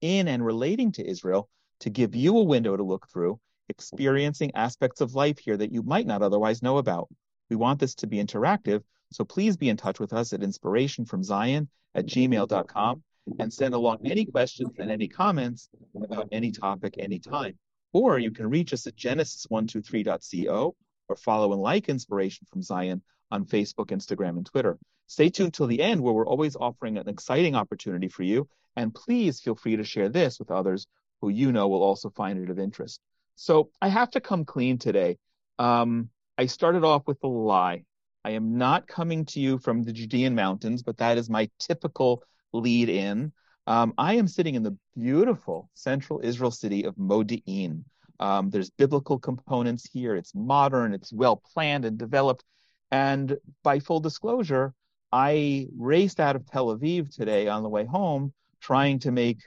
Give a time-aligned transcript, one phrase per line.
[0.00, 1.48] in and relating to Israel
[1.80, 5.82] to give you a window to look through, experiencing aspects of life here that you
[5.82, 7.08] might not otherwise know about.
[7.48, 8.82] We want this to be interactive,
[9.12, 13.02] so please be in touch with us at inspirationfromzion at gmail.com
[13.38, 17.58] and send along any questions and any comments about any topic anytime.
[17.92, 20.76] Or you can reach us at genesis123.co
[21.08, 24.78] or follow and like Inspiration from Zion on Facebook, Instagram, and Twitter.
[25.10, 28.48] Stay tuned till the end, where we're always offering an exciting opportunity for you.
[28.76, 30.86] And please feel free to share this with others
[31.20, 33.00] who you know will also find it of interest.
[33.34, 35.18] So I have to come clean today.
[35.58, 37.82] Um, I started off with a lie.
[38.24, 42.22] I am not coming to you from the Judean mountains, but that is my typical
[42.52, 43.32] lead in.
[43.66, 47.82] Um, I am sitting in the beautiful central Israel city of Modi'in.
[48.20, 50.14] Um, there's biblical components here.
[50.14, 52.44] It's modern, it's well planned and developed.
[52.92, 54.72] And by full disclosure,
[55.12, 59.38] I raced out of Tel Aviv today on the way home, trying to make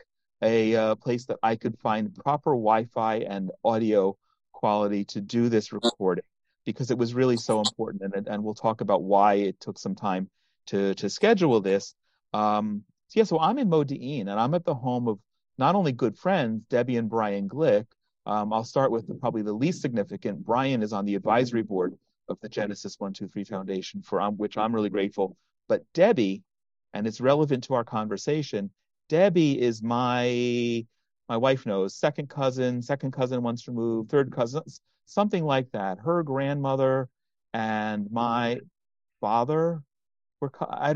[0.42, 4.18] a uh, place that I could find proper Wi Fi and audio
[4.52, 6.26] quality to do this recording
[6.66, 8.14] because it was really so important.
[8.14, 10.30] And, and we'll talk about why it took some time
[10.68, 11.96] to, to schedule this.
[12.34, 15.20] Um, so, yeah, so I'm in Modi'in and I'm at the home of
[15.58, 17.86] not only good friends, Debbie and Brian Glick.
[18.26, 20.46] Um, I'll start with probably the least significant.
[20.46, 21.98] Brian is on the advisory board
[22.30, 25.38] of the Genesis 123 Foundation, for um, which I'm really grateful.
[25.68, 26.44] But Debbie,
[26.94, 28.72] and it's relevant to our conversation,
[29.10, 30.86] Debbie is my
[31.30, 34.62] my wife knows second cousin, second cousin once removed, third cousin,
[35.06, 36.00] something like that.
[36.00, 37.10] Her grandmother
[37.54, 38.66] and my mm-hmm.
[39.22, 39.82] father
[40.42, 40.52] were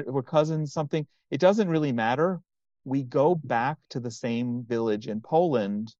[0.07, 0.73] were cousins.
[0.73, 1.07] Something.
[1.31, 2.41] It doesn't really matter.
[2.85, 5.93] We go back to the same village in Poland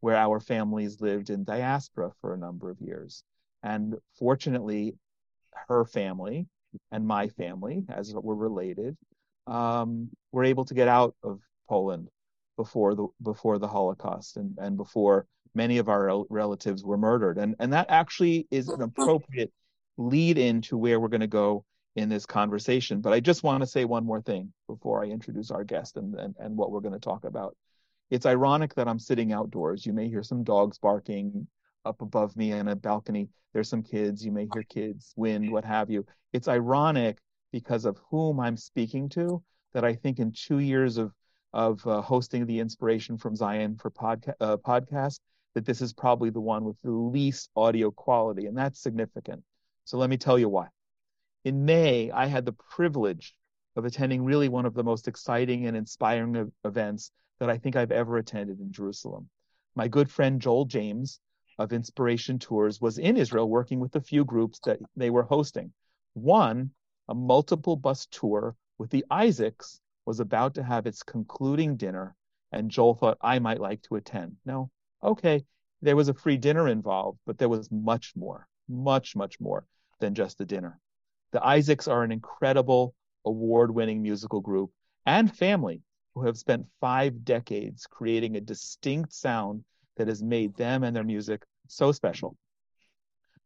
[0.00, 3.22] where our families lived in diaspora for a number of years.
[3.62, 4.96] And fortunately,
[5.68, 6.48] her family
[6.90, 8.96] and my family, as we're related,
[9.46, 12.08] um, were able to get out of Poland
[12.56, 17.38] before the before the Holocaust and, and before many of our relatives were murdered.
[17.38, 19.52] And and that actually is an appropriate
[19.96, 21.64] lead into where we're going to go
[21.96, 23.00] in this conversation.
[23.00, 26.14] But I just want to say one more thing before I introduce our guest and,
[26.14, 27.56] and, and what we're going to talk about.
[28.10, 29.84] It's ironic that I'm sitting outdoors.
[29.84, 31.46] You may hear some dogs barking,
[31.84, 33.28] up above me in a balcony.
[33.52, 34.24] There's some kids.
[34.24, 36.06] You may hear kids, wind, what have you.
[36.32, 37.18] It's ironic
[37.52, 39.42] because of whom I'm speaking to
[39.74, 41.12] that I think in two years of
[41.52, 45.20] of uh, hosting the Inspiration from Zion for podca- uh, podcast
[45.54, 49.42] that this is probably the one with the least audio quality, and that's significant.
[49.84, 50.68] So let me tell you why.
[51.44, 53.34] In May, I had the privilege
[53.76, 57.92] of attending really one of the most exciting and inspiring events that I think I've
[57.92, 59.28] ever attended in Jerusalem.
[59.74, 61.20] My good friend Joel James
[61.58, 65.72] of Inspiration Tours was in Israel working with a few groups that they were hosting.
[66.14, 66.70] One,
[67.08, 72.16] a multiple bus tour with the Isaacs, was about to have its concluding dinner,
[72.50, 74.36] and Joel thought I might like to attend.
[74.44, 74.70] No,
[75.02, 75.44] okay,
[75.80, 79.66] there was a free dinner involved, but there was much more, much, much more
[80.00, 80.78] than just the dinner.
[81.32, 84.70] The Isaacs are an incredible award winning musical group
[85.06, 85.82] and family
[86.14, 89.64] who have spent five decades creating a distinct sound
[89.96, 92.36] that has made them and their music so special.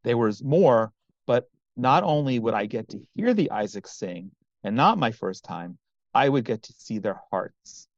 [0.05, 0.93] There was more,
[1.27, 4.31] but not only would I get to hear the Isaacs sing,
[4.63, 5.79] and not my first time,
[6.15, 7.89] I would get to see their hearts.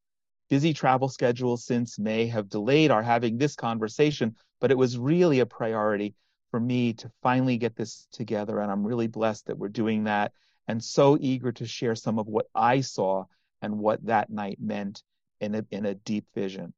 [0.50, 5.40] Busy travel schedules since May have delayed our having this conversation, but it was really
[5.40, 6.14] a priority
[6.50, 8.58] for me to finally get this together.
[8.60, 10.32] And I'm really blessed that we're doing that
[10.66, 13.24] and so eager to share some of what I saw
[13.62, 15.02] and what that night meant
[15.40, 16.74] in a, in a deep vision.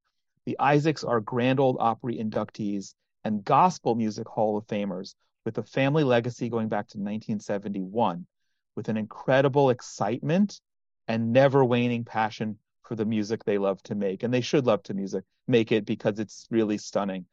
[0.51, 5.15] The Isaacs are Grand Ole Opry inductees and Gospel Music Hall of Famers
[5.45, 8.27] with a family legacy going back to 1971,
[8.75, 10.61] with an incredible excitement
[11.07, 14.25] and never waning passion for the music they love to make.
[14.25, 17.27] And they should love to music, make it because it's really stunning.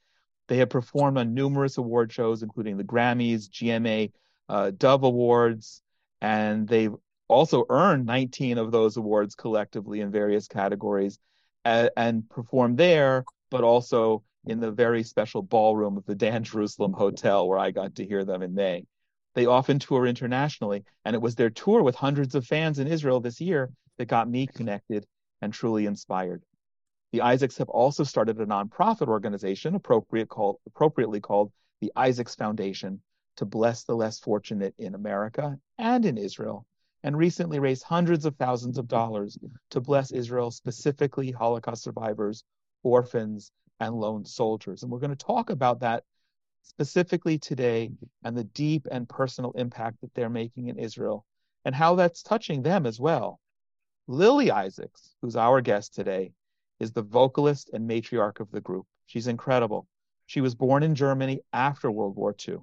[0.48, 4.12] They have performed on numerous award shows, including the Grammys, GMA,
[4.48, 5.82] uh, Dove Awards,
[6.22, 6.94] and they've
[7.28, 11.18] also earned 19 of those awards collectively in various categories
[11.96, 17.48] and, performed there, but also in the very special ballroom of the Dan Jerusalem Hotel,
[17.48, 18.86] where I got to hear them in May.
[19.36, 23.20] They often tour internationally, and it was their tour with hundreds of fans in Israel
[23.20, 25.06] this year that got me connected
[25.42, 26.44] and truly inspired.
[27.12, 33.02] The Isaacs have also started a nonprofit organization, appropriate called, appropriately called the Isaacs Foundation,
[33.38, 36.66] to bless the less fortunate in America and in Israel,
[37.04, 39.38] and recently raised hundreds of thousands of dollars
[39.70, 42.44] to bless Israel, specifically Holocaust survivors,
[42.84, 44.84] orphans, and lone soldiers.
[44.84, 46.04] And we're going to talk about that
[46.64, 47.92] specifically today
[48.24, 51.26] and the deep and personal impact that they're making in Israel
[51.64, 53.40] and how that's touching them as well.
[54.08, 56.32] Lily Isaacs, who's our guest today,
[56.80, 58.86] is the vocalist and matriarch of the group.
[59.06, 59.88] She's incredible.
[60.26, 62.58] She was born in Germany after World War II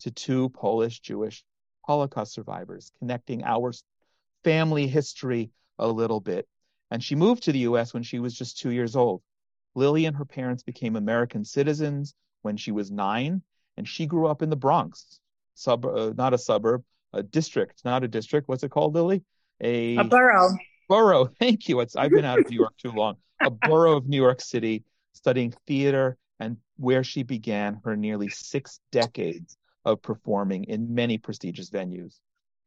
[0.00, 1.44] to two Polish Jewish
[1.82, 3.72] Holocaust survivors, connecting our
[4.44, 6.46] family history a little bit.
[6.90, 9.22] And she moved to the US when she was just two years old.
[9.74, 13.42] Lily and her parents became American citizens when she was nine,
[13.76, 15.20] and she grew up in the Bronx,
[15.54, 18.48] sub, uh, not a suburb, a district, not a district.
[18.48, 19.22] What's it called, Lily?
[19.60, 20.50] A, a borough.
[20.88, 21.26] Borough.
[21.40, 21.80] Thank you.
[21.80, 23.16] It's, I've been out of New York too long.
[23.40, 24.84] A borough of New York City,
[25.14, 31.70] studying theater and where she began her nearly six decades of performing in many prestigious
[31.70, 32.18] venues.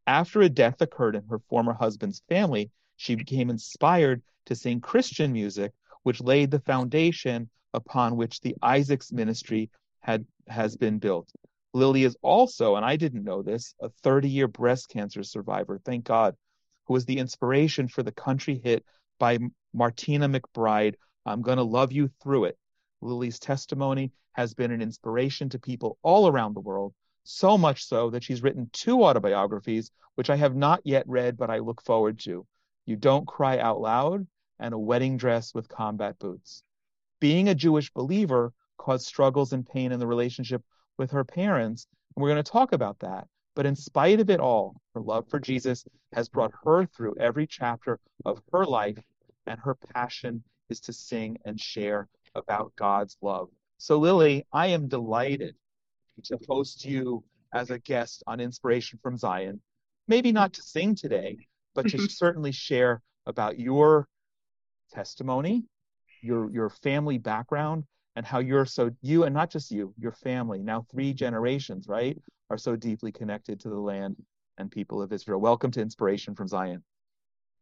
[0.07, 5.31] After a death occurred in her former husband's family, she became inspired to sing Christian
[5.33, 5.71] music,
[6.03, 9.69] which laid the foundation upon which the Isaacs ministry
[10.01, 11.31] had has been built.
[11.73, 16.35] Lily is also, and I didn't know this, a 30-year breast cancer survivor, thank God,
[16.85, 18.85] who was the inspiration for the country hit
[19.19, 19.39] by
[19.73, 20.95] Martina McBride,
[21.25, 22.57] I'm Gonna Love You Through It.
[23.01, 26.93] Lily's testimony has been an inspiration to people all around the world,
[27.25, 31.49] so much so that she's written two autobiographies, which I have not yet read, but
[31.49, 32.45] I look forward to.
[32.85, 34.27] You Don't Cry Out Loud
[34.59, 36.63] and A Wedding Dress with Combat Boots.
[37.19, 40.63] Being a Jewish believer caused struggles and pain in the relationship
[40.97, 43.27] with her parents, and we're going to talk about that.
[43.55, 47.47] But in spite of it all, her love for Jesus has brought her through every
[47.47, 48.99] chapter of her life,
[49.47, 53.49] and her passion is to sing and share about God's love.
[53.77, 55.55] So, Lily, I am delighted
[56.23, 57.23] to host you
[57.53, 59.61] as a guest on Inspiration from Zion.
[60.07, 61.37] Maybe not to sing today,
[61.73, 64.07] but to certainly share about your
[64.91, 65.63] testimony,
[66.21, 67.85] your your family background,
[68.15, 72.17] and how you're so you and not just you, your family, now three generations, right,
[72.49, 74.15] are so deeply connected to the land
[74.57, 75.39] and people of Israel.
[75.39, 76.83] Welcome to Inspiration from Zion.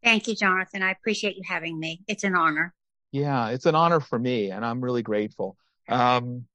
[0.04, 0.84] Thank you, Jonathan.
[0.84, 2.02] I appreciate you having me.
[2.08, 2.74] It's an honor.
[3.12, 5.56] Yeah, it's an honor for me, and I'm really grateful.
[5.88, 6.46] Um,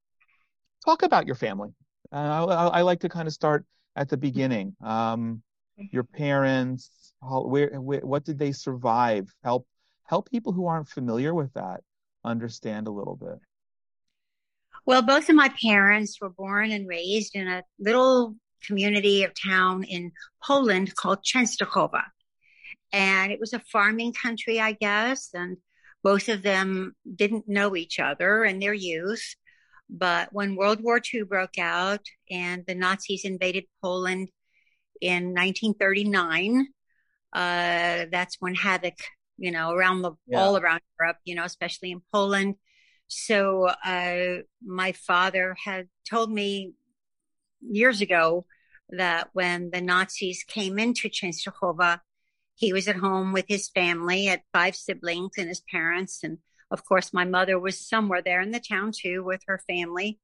[0.85, 1.71] talk about your family.
[2.13, 3.65] Uh, I, I, like to kind of start
[3.95, 4.75] at the beginning.
[4.83, 5.43] Um,
[5.77, 9.33] your parents, how, where, where, what did they survive?
[9.45, 9.67] Help
[10.05, 11.81] help people who aren't familiar with that
[12.25, 13.39] understand a little bit.
[14.87, 19.85] Well, both of my parents were born and raised in a little community of town
[19.85, 20.13] in
[20.43, 22.05] Poland called Częstochowa.
[22.93, 25.29] And it was a farming country, I guess.
[25.35, 25.59] And
[26.03, 29.35] both of them didn't know each other in their youth.
[29.91, 34.29] But when World War II broke out and the Nazis invaded Poland
[35.01, 36.67] in 1939,
[37.33, 38.95] uh, that's when havoc,
[39.39, 40.41] you know, around the yeah.
[40.41, 42.57] all around Europe, you know, especially in Poland.
[43.09, 46.75] So uh, my father had told me
[47.61, 48.45] years ago
[48.91, 52.01] that when the Nazis came into Częstochowa,
[52.55, 56.39] he was at home with his family, had five siblings and his parents, and
[56.71, 60.19] of course, my mother was somewhere there in the town too with her family.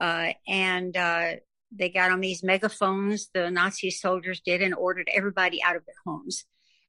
[0.00, 1.34] Uh, and uh,
[1.74, 5.94] they got on these megaphones, the Nazi soldiers did, and ordered everybody out of their
[6.04, 6.44] homes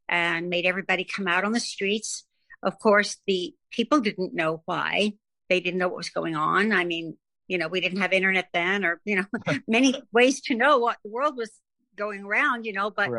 [0.07, 2.25] and made everybody come out on the streets.
[2.63, 5.13] Of course, the people didn't know why.
[5.49, 6.71] They didn't know what was going on.
[6.71, 9.25] I mean, you know, we didn't have internet then or, you know,
[9.67, 11.51] many ways to know what the world was
[11.95, 13.09] going around, you know, but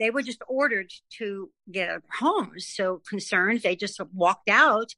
[0.00, 2.66] they were just ordered to get out of homes.
[2.66, 4.94] So concerned, they just walked out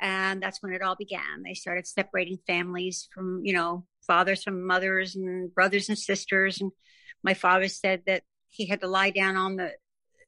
[0.00, 1.42] and that's when it all began.
[1.44, 6.60] They started separating families from, you know, fathers from mothers and brothers and sisters.
[6.60, 6.72] And
[7.22, 9.72] my father said that he had to lie down on the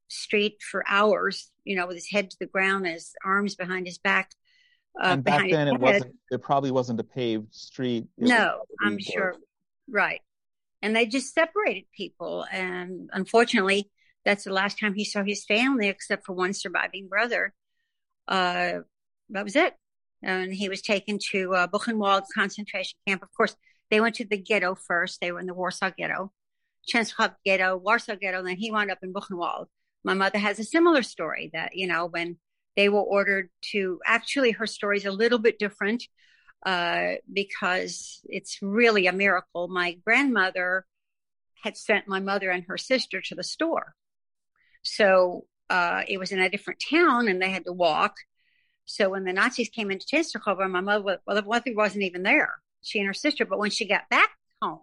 [0.09, 3.87] street for hours, you know, with his head to the ground and his arms behind
[3.87, 4.31] his back.
[5.01, 6.15] Uh, and back then, it wasn't.
[6.31, 8.09] It probably wasn't a paved street.
[8.19, 9.37] It no, I'm sure.
[9.89, 10.21] Right,
[10.83, 13.89] and they just separated people, and unfortunately,
[14.25, 17.55] that's the last time he saw his family, except for one surviving brother.
[18.27, 18.81] Uh,
[19.31, 19.75] that was it.
[20.23, 23.23] And he was taken to uh, Buchenwald concentration camp.
[23.23, 23.57] Of course,
[23.91, 25.21] they went to the ghetto first.
[25.21, 26.33] They were in the Warsaw Ghetto,
[26.93, 29.67] Częstochowa Ghetto, Warsaw Ghetto, and then he wound up in Buchenwald.
[30.05, 32.39] My mother has a similar story that, you know, when
[32.77, 36.05] they were ordered to, actually, her story is a little bit different
[36.65, 39.69] uh, because it's really a miracle.
[39.69, 40.87] My grandmother
[41.63, 43.95] had sent my mother and her sister to the store.
[44.83, 48.17] So uh, it was in a different town and they had to walk.
[48.91, 52.99] So when the Nazis came into Częstochowa, my mother, well, Luffy wasn't even there, she
[52.99, 53.45] and her sister.
[53.45, 54.31] But when she got back
[54.61, 54.81] home,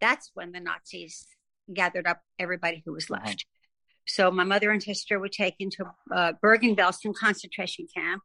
[0.00, 1.26] that's when the Nazis
[1.72, 3.26] gathered up everybody who was left.
[3.26, 3.34] Uh-huh.
[4.06, 8.22] So my mother and sister were taken to uh, Bergen-Belsen concentration camp.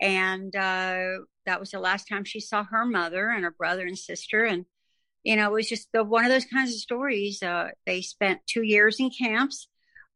[0.00, 3.96] And uh, that was the last time she saw her mother and her brother and
[3.96, 4.44] sister.
[4.44, 4.64] And,
[5.22, 7.40] you know, it was just the, one of those kinds of stories.
[7.40, 9.68] Uh, they spent two years in camps,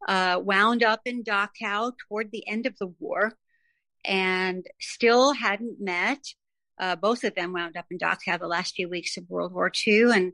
[0.09, 3.35] uh, wound up in Dachau toward the end of the war
[4.05, 6.25] and still hadn't met.
[6.79, 9.71] Uh, both of them wound up in Dachau the last few weeks of World War
[9.87, 10.11] II.
[10.13, 10.33] And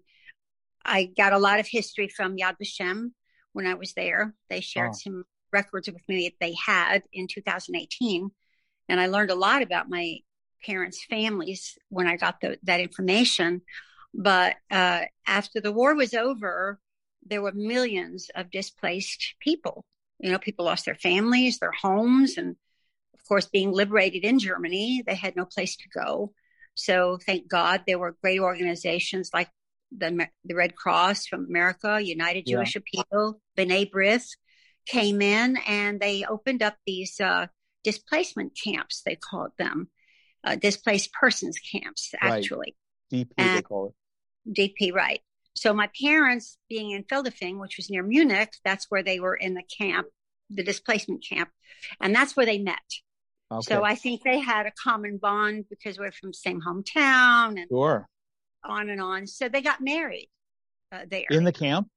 [0.84, 3.12] I got a lot of history from Yad Vashem
[3.52, 4.34] when I was there.
[4.48, 4.98] They shared oh.
[4.98, 8.30] some records with me that they had in 2018.
[8.88, 10.18] And I learned a lot about my
[10.64, 13.62] parents' families when I got the, that information.
[14.14, 16.80] But uh, after the war was over,
[17.24, 19.84] there were millions of displaced people.
[20.18, 22.56] You know, people lost their families, their homes, and
[23.30, 26.32] course, being liberated in Germany, they had no place to go.
[26.74, 29.48] So thank God there were great organizations like
[29.96, 32.56] the, the Red Cross from America, United yeah.
[32.56, 34.26] Jewish Appeal, B'nai B'rith
[34.86, 37.46] came in and they opened up these uh,
[37.84, 39.88] displacement camps, they called them,
[40.44, 42.74] uh, displaced persons camps, actually.
[43.12, 43.28] Right.
[43.28, 43.94] DP, and they call
[44.46, 44.74] it.
[44.78, 45.20] DP, right.
[45.54, 49.54] So my parents being in Feldafing, which was near Munich, that's where they were in
[49.54, 50.06] the camp,
[50.48, 51.50] the displacement camp.
[52.00, 52.78] And that's where they met.
[53.52, 53.74] Okay.
[53.74, 57.66] So I think they had a common bond because we're from the same hometown and
[57.68, 58.08] sure.
[58.64, 59.26] on and on.
[59.26, 60.28] So they got married
[60.92, 61.88] uh, there in the camp.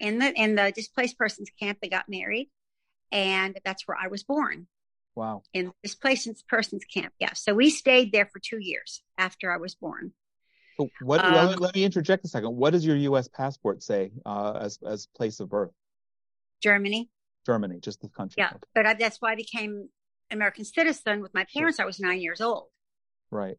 [0.00, 2.50] In the in the displaced persons camp, they got married,
[3.12, 4.66] and that's where I was born.
[5.14, 5.42] Wow.
[5.52, 7.34] In displaced persons camp, yeah.
[7.34, 10.12] So we stayed there for two years after I was born.
[10.78, 11.24] So what?
[11.24, 12.56] Um, let, let, me interject a second.
[12.56, 13.28] What does your U.S.
[13.28, 15.70] passport say uh, as as place of birth?
[16.62, 17.10] Germany.
[17.46, 18.36] Germany, just the country.
[18.38, 18.58] Yeah, okay.
[18.74, 19.90] but I, that's why I became
[20.34, 21.80] American citizen with my parents.
[21.80, 22.66] I was nine years old.
[23.30, 23.56] Right.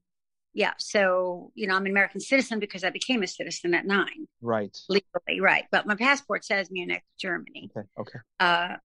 [0.54, 0.74] Yeah.
[0.78, 4.28] So, you know, I'm an American citizen because I became a citizen at nine.
[4.42, 4.76] Right.
[4.88, 5.66] Legally, right.
[5.72, 7.70] But my passport says Munich, Germany.
[7.76, 7.88] Okay.
[8.00, 8.20] Okay.
[8.40, 8.76] Uh,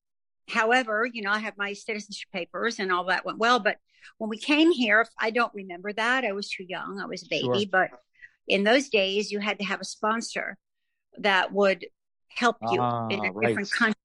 [0.48, 3.60] however, you know, I have my citizenship papers and all that went well.
[3.60, 3.76] But
[4.18, 6.24] when we came here, I don't remember that.
[6.24, 7.00] I was too young.
[7.00, 7.44] I was a baby.
[7.44, 7.66] Sure.
[7.70, 7.90] But
[8.48, 10.56] in those days, you had to have a sponsor
[11.18, 11.86] that would
[12.28, 13.48] help you ah, in a right.
[13.48, 14.00] different country.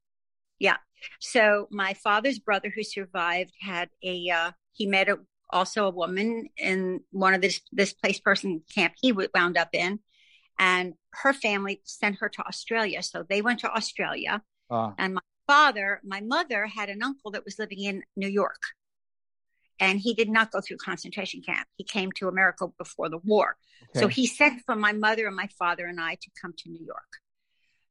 [0.60, 0.78] Yeah.
[1.20, 6.50] So my father's brother who survived had a, uh, he met a, also a woman
[6.58, 10.00] in one of this, this place person camp he wound up in
[10.58, 13.04] and her family sent her to Australia.
[13.04, 14.92] So they went to Australia uh.
[14.98, 18.62] and my father, my mother had an uncle that was living in New York
[19.80, 21.68] and he did not go through concentration camp.
[21.76, 23.58] He came to America before the war.
[23.90, 24.00] Okay.
[24.00, 26.86] So he sent for my mother and my father and I to come to New
[26.86, 27.10] York.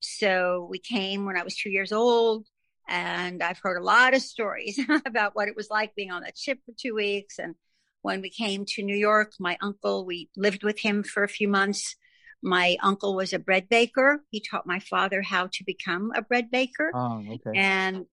[0.00, 2.46] So we came when I was two years old.
[2.88, 6.36] And I've heard a lot of stories about what it was like being on that
[6.36, 7.38] ship for two weeks.
[7.38, 7.54] And
[8.02, 11.48] when we came to New York, my uncle, we lived with him for a few
[11.48, 11.96] months.
[12.42, 14.22] My uncle was a bread baker.
[14.30, 16.90] He taught my father how to become a bread baker.
[16.94, 17.58] Oh, okay.
[17.58, 18.04] And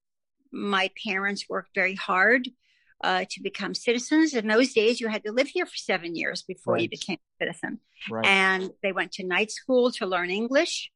[0.54, 2.48] my parents worked very hard
[3.04, 4.34] uh, to become citizens.
[4.34, 6.84] In those days, you had to live here for seven years before right.
[6.84, 7.80] you became a citizen.
[8.10, 8.26] Right.
[8.26, 10.92] And they went to night school to learn English.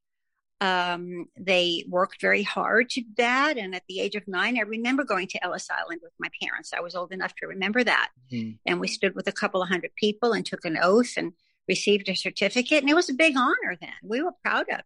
[0.61, 3.57] Um, they worked very hard to that.
[3.57, 6.71] And at the age of nine, I remember going to Ellis Island with my parents.
[6.75, 8.09] I was old enough to remember that.
[8.31, 8.57] Mm-hmm.
[8.65, 11.33] And we stood with a couple of hundred people and took an oath and
[11.67, 12.81] received a certificate.
[12.81, 13.89] And it was a big honor then.
[14.03, 14.85] We were proud of it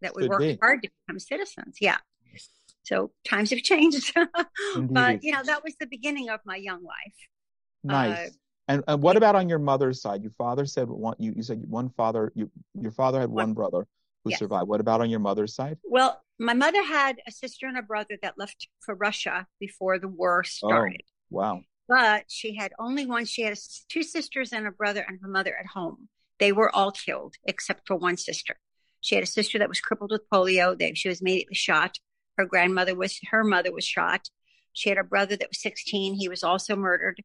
[0.00, 0.58] that we Could worked be.
[0.60, 1.76] hard to become citizens.
[1.80, 1.98] Yeah.
[2.82, 4.14] So times have changed.
[4.76, 7.28] but, you know, that was the beginning of my young life.
[7.84, 8.28] Nice.
[8.28, 8.30] Uh,
[8.68, 10.22] and, and, what about on your mother's side?
[10.22, 11.16] Your father said one.
[11.18, 12.32] You, you said one father.
[12.34, 12.50] You,
[12.80, 13.86] your father had one, one brother
[14.24, 14.38] who yes.
[14.38, 14.68] survived.
[14.68, 15.78] What about on your mother's side?
[15.84, 20.08] Well, my mother had a sister and a brother that left for Russia before the
[20.08, 21.02] war oh, started.
[21.04, 21.60] Oh, wow.
[21.88, 23.24] But she had only one.
[23.24, 23.58] She had
[23.88, 26.08] two sisters and a brother and her mother at home.
[26.38, 28.56] They were all killed except for one sister.
[29.00, 30.78] She had a sister that was crippled with polio.
[30.78, 31.98] They, she was immediately shot.
[32.36, 34.28] Her grandmother was, her mother was shot.
[34.72, 36.14] She had a brother that was 16.
[36.14, 37.22] He was also murdered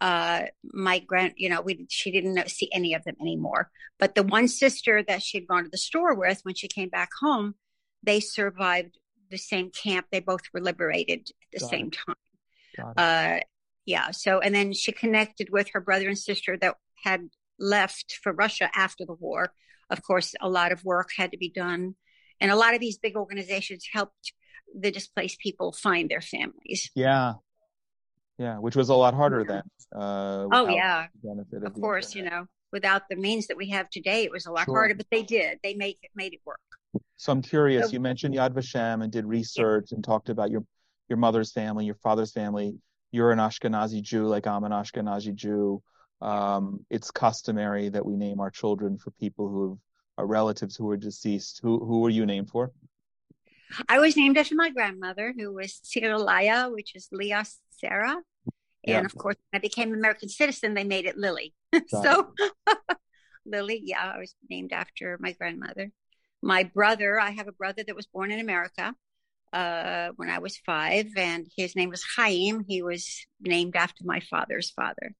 [0.00, 3.70] uh, my grand, you know, we she didn't see any of them anymore.
[3.98, 7.10] But the one sister that she'd gone to the store with when she came back
[7.20, 7.54] home,
[8.02, 8.98] they survived
[9.30, 10.06] the same camp.
[10.10, 11.96] They both were liberated at the Got same it.
[12.06, 12.94] time.
[12.96, 13.40] Uh,
[13.86, 14.10] yeah.
[14.12, 17.28] So, and then she connected with her brother and sister that had
[17.58, 19.52] left for Russia after the war.
[19.90, 21.94] Of course, a lot of work had to be done,
[22.40, 24.32] and a lot of these big organizations helped
[24.78, 26.90] the displaced people find their families.
[26.94, 27.34] Yeah,
[28.38, 29.62] yeah, which was a lot harder then.
[29.94, 32.32] Uh, oh yeah, of, of course, internet.
[32.32, 34.76] you know, without the means that we have today, it was a lot sure.
[34.76, 34.94] harder.
[34.94, 36.60] But they did; they make it made it work.
[37.16, 37.86] So I'm curious.
[37.86, 39.96] So, you mentioned Yad Vashem and did research yeah.
[39.96, 40.64] and talked about your
[41.08, 42.78] your mother's family, your father's family.
[43.10, 45.82] you're an Ashkenazi Jew, like I'm an Ashkenazi Jew.
[46.20, 49.78] Um, it's customary that we name our children for people who
[50.18, 51.60] are relatives who are deceased.
[51.62, 52.70] Who who were you named for?
[53.88, 58.16] I was named after my grandmother, who was Tzirlaya, which is Leah Sarah.
[58.84, 59.00] And yeah.
[59.00, 61.54] of course, when I became an American citizen, they made it Lily.
[61.88, 62.32] so
[63.46, 65.90] Lily, yeah, I was named after my grandmother.
[66.42, 68.94] My brother, I have a brother that was born in America
[69.52, 72.64] uh, when I was five, and his name was Chaim.
[72.66, 75.14] He was named after my father's father,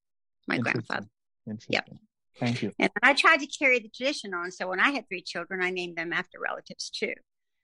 [0.47, 0.83] my Interesting.
[0.87, 1.09] grandfather.
[1.47, 1.75] Interesting.
[1.75, 1.91] Yep.
[2.39, 2.73] Thank you.
[2.79, 4.53] And I tried to carry the tradition on.
[4.53, 7.15] So when I had three children, I named them after relatives too.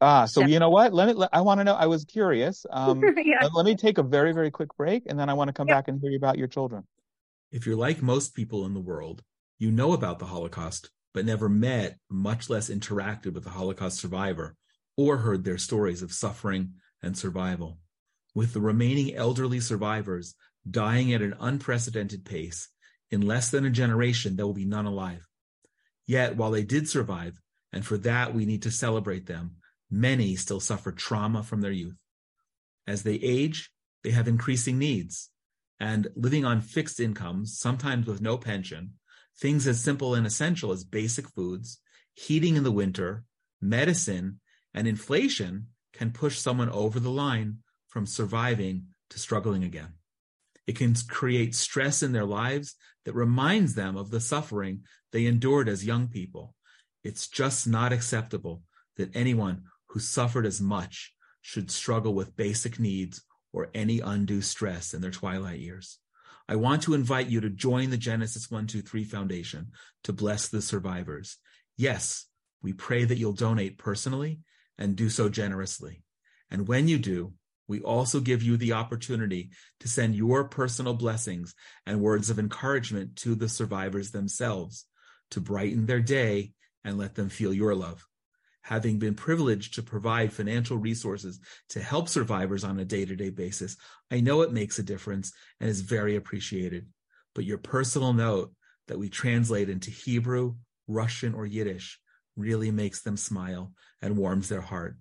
[0.01, 0.93] Ah, so, so you know what?
[0.93, 1.15] Let me.
[1.15, 1.75] Let, I want to know.
[1.75, 2.67] I was curious.
[2.71, 3.39] Um, yeah.
[3.43, 5.69] let, let, me take a very, very quick break, and then I want to come
[5.69, 5.79] yep.
[5.79, 6.85] back and hear you about your children.
[7.53, 9.23] If you're like most people in the world,
[9.59, 14.57] you know about the Holocaust, but never met, much less interacted with a Holocaust survivor
[14.97, 17.79] or heard their stories of suffering and survival.
[18.35, 20.35] With the remaining elderly survivors
[20.69, 22.69] dying at an unprecedented pace,
[23.11, 25.27] in less than a generation, there will be none alive.
[26.07, 27.41] Yet, while they did survive,
[27.73, 29.57] and for that we need to celebrate them,
[29.95, 31.97] many still suffer trauma from their youth.
[32.87, 33.71] As they age,
[34.03, 35.31] they have increasing needs,
[35.81, 38.95] and living on fixed incomes, sometimes with no pension,
[39.39, 41.81] things as simple and essential as basic foods,
[42.13, 43.25] heating in the winter,
[43.61, 44.41] medicine,
[44.75, 47.59] and inflation can push someone over the line
[47.89, 49.95] from surviving to struggling again.
[50.67, 52.75] It can create stress in their lives
[53.05, 54.83] that reminds them of the suffering
[55.13, 56.55] they endured as young people.
[57.03, 58.63] It's just not acceptable
[58.97, 63.23] that anyone who suffered as much should struggle with basic needs
[63.53, 66.01] or any undue stress in their twilight years.
[66.49, 69.69] I want to invite you to join the Genesis 123 Foundation
[70.03, 71.37] to bless the survivors.
[71.77, 72.27] Yes,
[72.61, 74.41] we pray that you'll donate personally
[74.79, 76.03] and do so generously.
[76.51, 77.35] And when you do,
[77.69, 81.55] we also give you the opportunity to send your personal blessings
[81.87, 84.87] and words of encouragement to the survivors themselves
[85.31, 86.51] to brighten their day
[86.83, 88.05] and let them feel your love
[88.65, 93.29] having been privileged to provide financial resources to help survivors on a day to day
[93.29, 93.77] basis,
[94.11, 96.87] I know it makes a difference and is very appreciated.
[97.35, 98.55] But your personal note
[98.89, 100.55] that we translate into Hebrew,
[100.89, 102.01] Russian, or Yiddish
[102.37, 104.97] really makes them smile and warms their heart.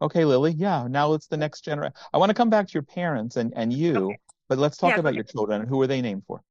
[0.00, 0.52] Okay, Lily.
[0.52, 1.94] Yeah, now it's the next generation.
[2.12, 4.18] I want to come back to your parents and, and you, okay.
[4.48, 5.66] but let's talk yeah, about your children.
[5.66, 6.42] Who were they named for?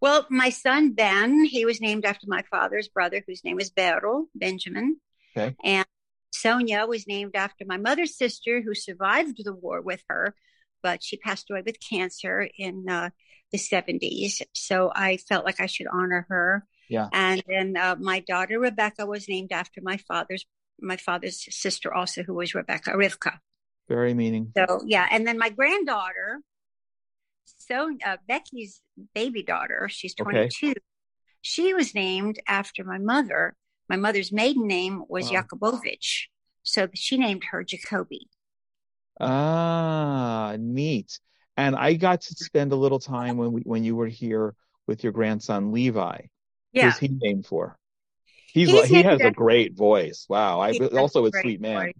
[0.00, 4.26] Well, my son Ben, he was named after my father's brother, whose name is Beryl
[4.34, 5.00] Benjamin.
[5.36, 5.56] Okay.
[5.64, 5.86] And
[6.30, 10.34] Sonya was named after my mother's sister who survived the war with her,
[10.82, 13.10] but she passed away with cancer in uh,
[13.52, 14.42] the 70s.
[14.54, 16.64] So I felt like I should honor her.
[16.88, 17.08] Yeah.
[17.12, 20.44] And then uh, my daughter Rebecca was named after my father's
[20.80, 23.38] my father's sister also who was Rebecca Rivka.
[23.88, 24.52] Very meaning.
[24.56, 26.40] So yeah, and then my granddaughter,
[27.44, 28.80] so uh, Becky's
[29.14, 30.70] baby daughter, she's 22.
[30.70, 30.74] Okay.
[31.40, 33.56] She was named after my mother
[33.88, 35.42] my mother's maiden name was wow.
[35.42, 36.26] Yakubovich,
[36.62, 38.28] so she named her Jacoby.
[39.20, 41.18] Ah, neat.
[41.56, 44.54] And I got to spend a little time when we when you were here
[44.86, 46.20] with your grandson Levi.
[46.72, 46.90] Yeah.
[46.90, 47.76] Who's he named for?
[48.52, 50.26] He's, He's he has a great voice.
[50.28, 50.60] Wow.
[50.60, 51.86] I also a sweet man.
[51.86, 51.92] Voice.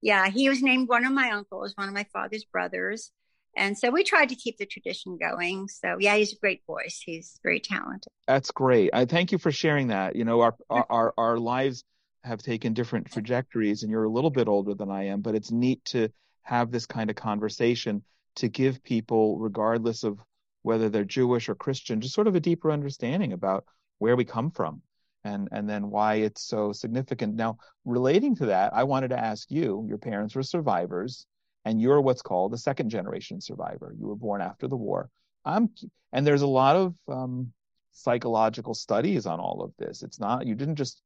[0.00, 3.10] Yeah, he was named one of my uncles, one of my father's brothers.
[3.56, 5.68] And so we tried to keep the tradition going.
[5.68, 7.02] So yeah, he's a great voice.
[7.04, 8.12] He's very talented.
[8.26, 8.90] That's great.
[8.92, 10.16] I thank you for sharing that.
[10.16, 11.84] You know, our our our lives
[12.24, 15.50] have taken different trajectories and you're a little bit older than I am, but it's
[15.50, 16.08] neat to
[16.42, 18.02] have this kind of conversation
[18.36, 20.18] to give people regardless of
[20.62, 23.64] whether they're Jewish or Christian just sort of a deeper understanding about
[23.98, 24.82] where we come from
[25.24, 27.34] and and then why it's so significant.
[27.34, 31.26] Now, relating to that, I wanted to ask you, your parents were survivors
[31.64, 33.94] and you're what's called a second generation survivor.
[33.98, 35.10] You were born after the war.
[35.44, 35.70] I'm,
[36.12, 37.52] and there's a lot of um,
[37.92, 40.02] psychological studies on all of this.
[40.02, 41.02] It's not you didn't just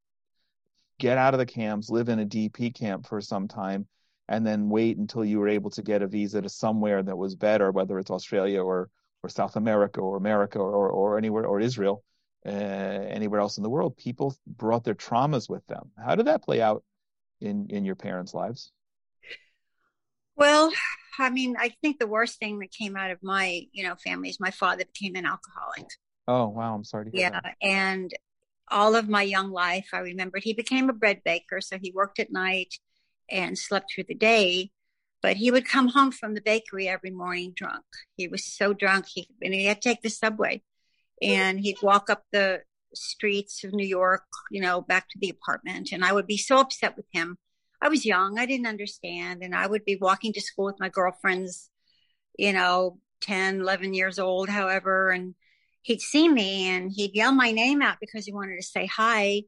[0.98, 3.86] get out of the camps, live in a DP camp for some time,
[4.28, 7.34] and then wait until you were able to get a visa to somewhere that was
[7.34, 8.88] better, whether it's Australia or
[9.22, 12.04] or South America or America or or anywhere or Israel,
[12.46, 13.96] uh, anywhere else in the world.
[13.96, 15.90] People brought their traumas with them.
[15.96, 16.84] How did that play out
[17.40, 18.72] in in your parents' lives?
[20.36, 20.72] Well,
[21.18, 24.28] I mean, I think the worst thing that came out of my, you know, family
[24.30, 25.88] is my father became an alcoholic.
[26.26, 26.74] Oh, wow.
[26.74, 27.40] I'm sorry to hear Yeah.
[27.42, 27.56] that.
[27.60, 28.12] And
[28.68, 31.60] all of my young life, I remembered he became a bread baker.
[31.60, 32.74] So he worked at night
[33.30, 34.70] and slept through the day.
[35.20, 37.84] But he would come home from the bakery every morning drunk.
[38.16, 40.62] He was so drunk, he, and he had to take the subway.
[41.22, 45.90] And he'd walk up the streets of New York, you know, back to the apartment.
[45.92, 47.38] And I would be so upset with him.
[47.82, 49.42] I was young, I didn't understand.
[49.42, 51.68] And I would be walking to school with my girlfriends,
[52.38, 55.10] you know, 10, 11 years old, however.
[55.10, 55.34] And
[55.82, 59.42] he'd see me and he'd yell my name out because he wanted to say hi.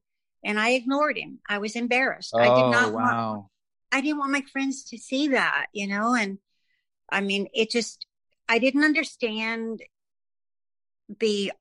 [0.45, 1.39] And I ignored him.
[1.49, 2.35] I was embarrassed.
[2.37, 3.51] I did Oh, not want wow.
[3.93, 6.39] I didn't want my friends to see that, you know, and
[7.11, 8.07] I mean, it just,
[8.49, 9.83] I didn't understand
[11.21, 11.53] the,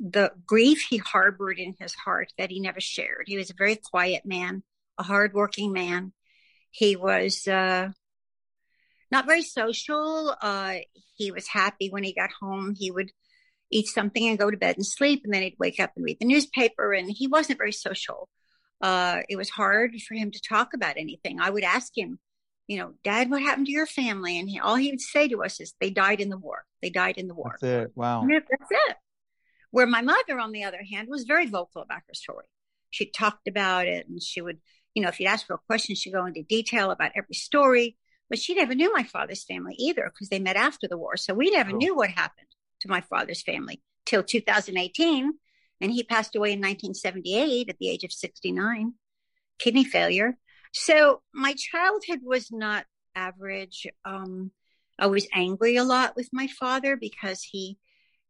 [0.00, 3.24] the grief he harbored in his heart that he never shared.
[3.26, 4.62] He was a very quiet man,
[4.98, 6.12] a hardworking man.
[6.70, 7.90] He was, uh,
[9.10, 10.34] not very social.
[10.40, 10.76] Uh,
[11.16, 12.74] he was happy when he got home.
[12.76, 13.12] He would
[13.70, 16.18] eat something and go to bed and sleep, and then he'd wake up and read
[16.20, 16.92] the newspaper.
[16.92, 18.28] And he wasn't very social
[18.80, 21.40] uh, it was hard for him to talk about anything.
[21.40, 22.18] I would ask him,
[22.66, 24.38] you know, Dad, what happened to your family?
[24.38, 26.64] And he, all he would say to us is, they died in the war.
[26.82, 27.56] They died in the war.
[27.60, 27.92] That's it.
[27.94, 28.22] Wow.
[28.22, 28.96] And That's it.
[29.70, 32.46] Where my mother, on the other hand, was very vocal about her story.
[32.90, 34.58] She talked about it and she would,
[34.96, 37.98] you know, if you'd ask her a question, she'd go into detail about every story.
[38.30, 41.18] But she never knew my father's family either because they met after the war.
[41.18, 41.76] So we never Oh.
[41.76, 42.48] knew what happened
[42.80, 45.34] to my father's family till 2018.
[45.82, 48.94] And he passed away in 1978 at the age of 69,
[49.58, 50.38] kidney failure.
[50.72, 53.86] So my childhood was not average.
[54.04, 54.50] Um,
[54.98, 57.76] I was angry a lot with my father because he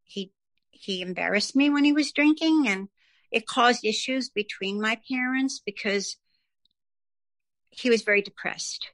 [0.03, 0.33] he
[0.69, 2.89] he embarrassed me when he was drinking and
[3.31, 6.17] it caused issues between my parents because
[7.77, 8.89] he was very depressed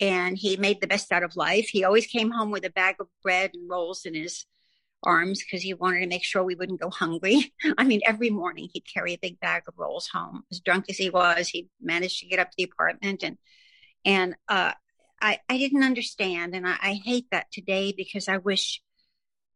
[0.00, 1.68] and he made the best out of life.
[1.68, 4.46] He always came home with a bag of bread and rolls in his
[5.02, 7.52] arms because he wanted to make sure we wouldn't go hungry.
[7.78, 10.44] I mean, every morning he'd carry a big bag of rolls home.
[10.50, 13.38] As drunk as he was, he managed to get up to the apartment and
[14.04, 14.72] and uh,
[15.20, 18.80] I I didn't understand, and I, I hate that today because I wish,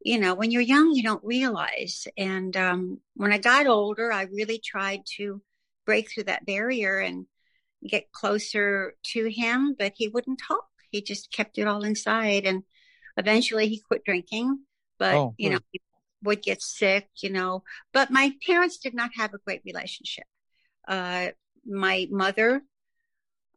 [0.00, 2.06] you know, when you're young you don't realize.
[2.18, 5.40] And um, when I got older, I really tried to
[5.86, 7.26] break through that barrier and
[7.88, 10.64] get closer to him, but he wouldn't talk.
[10.90, 12.62] He just kept it all inside, and
[13.16, 14.58] eventually he quit drinking
[14.98, 15.80] but Oh, you know he
[16.22, 20.24] would get sick you know but my parents did not have a great relationship
[20.88, 21.28] uh
[21.66, 22.62] my mother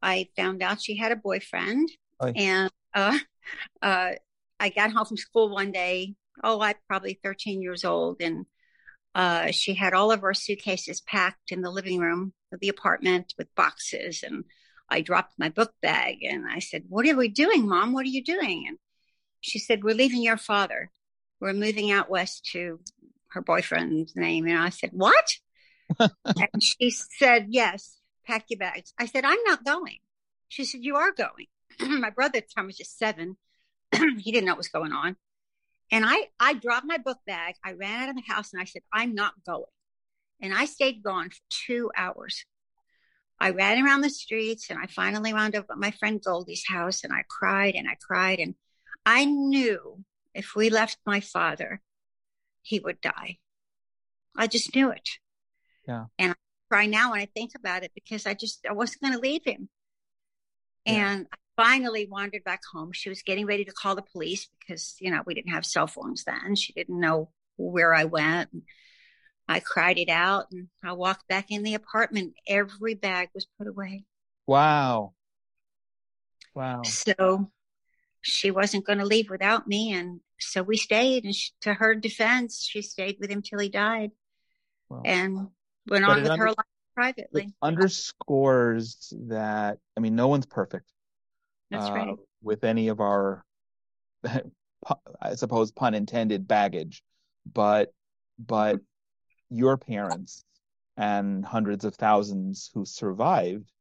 [0.02, 1.90] i found out she had a boyfriend
[2.22, 2.34] Oy.
[2.36, 3.18] and uh
[3.82, 4.12] uh
[4.60, 8.46] i got home from school one day oh I'm probably 13 years old and
[9.18, 13.34] uh she had all of our suitcases packed in the living room of the apartment
[13.38, 14.46] with boxes and
[14.90, 18.10] i dropped my book bag and i said what are we doing mom what are
[18.10, 18.78] you doing and
[19.42, 20.90] she said we're leaving your father
[21.42, 22.80] we're moving out west to
[23.30, 24.48] her boyfriend's name.
[24.48, 25.38] And I said, What?
[26.00, 28.94] and she said, Yes, pack your bags.
[29.00, 30.00] I said, I'm not going.
[30.48, 31.48] She said, You are going.
[32.02, 33.38] my brother at the time was just seven.
[33.94, 35.16] he didn't know what was going on.
[35.92, 37.56] And I, I dropped my book bag.
[37.64, 39.64] I ran out of the house and I said, I'm not going.
[40.42, 42.46] And I stayed gone for two hours.
[43.40, 47.04] I ran around the streets and I finally wound up at my friend Goldie's house
[47.04, 48.40] and I cried and I cried.
[48.40, 48.56] And
[49.06, 51.82] I knew if we left my father,
[52.64, 53.38] he would die.
[54.36, 55.10] I just knew it.
[55.88, 56.06] Yeah.
[56.20, 56.36] And I
[56.70, 59.46] cry now when I think about it because I just, I wasn't going to leave
[59.46, 59.70] him.
[60.86, 60.94] Yeah.
[60.94, 62.92] And I finally wandered back home.
[62.94, 65.88] She was getting ready to call the police because, you know, we didn't have cell
[65.88, 66.56] phones then.
[66.56, 68.54] She didn't know where I went.
[68.54, 68.62] And
[69.50, 72.36] I cried it out and I walked back in the apartment.
[72.48, 74.06] Every bag was put away.
[74.46, 75.14] Wow.
[76.54, 76.84] Wow.
[76.84, 77.52] So
[78.22, 79.94] she wasn't going to leave without me.
[79.94, 81.26] And so we stayed.
[81.26, 84.12] And she, to her defense, she stayed with him till he died
[84.90, 85.02] Wow.
[85.04, 85.52] and went
[85.88, 87.54] But on with under- her life It privately.
[87.62, 90.92] underscores that, I mean, no one's perfect.
[91.72, 92.16] That's uh, right.
[92.42, 93.44] with any of our,
[95.22, 97.04] I suppose, pun intended, baggage,
[97.52, 97.94] but
[98.40, 98.80] but
[99.50, 100.44] your parents
[100.96, 103.72] and hundreds of thousands who survived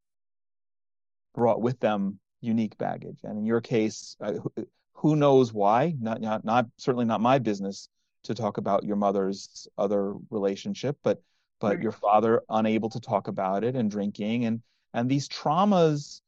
[1.34, 4.52] brought with them unique baggage, and in your case, uh, who,
[4.94, 5.94] who knows why?
[5.98, 7.88] Not not not certainly not my business
[8.24, 11.22] to talk about your mother's other relationship, but
[11.60, 16.20] but your father unable to talk about it and drinking and and these traumas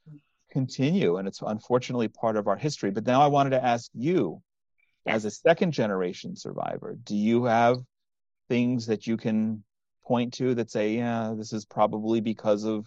[0.50, 2.90] continue and it's unfortunately part of our history.
[2.90, 4.42] But now i wanted to ask you
[5.06, 7.78] as a second generation survivor do you have
[8.48, 9.64] things that you can
[10.04, 12.87] point to that say yeah this is probably because of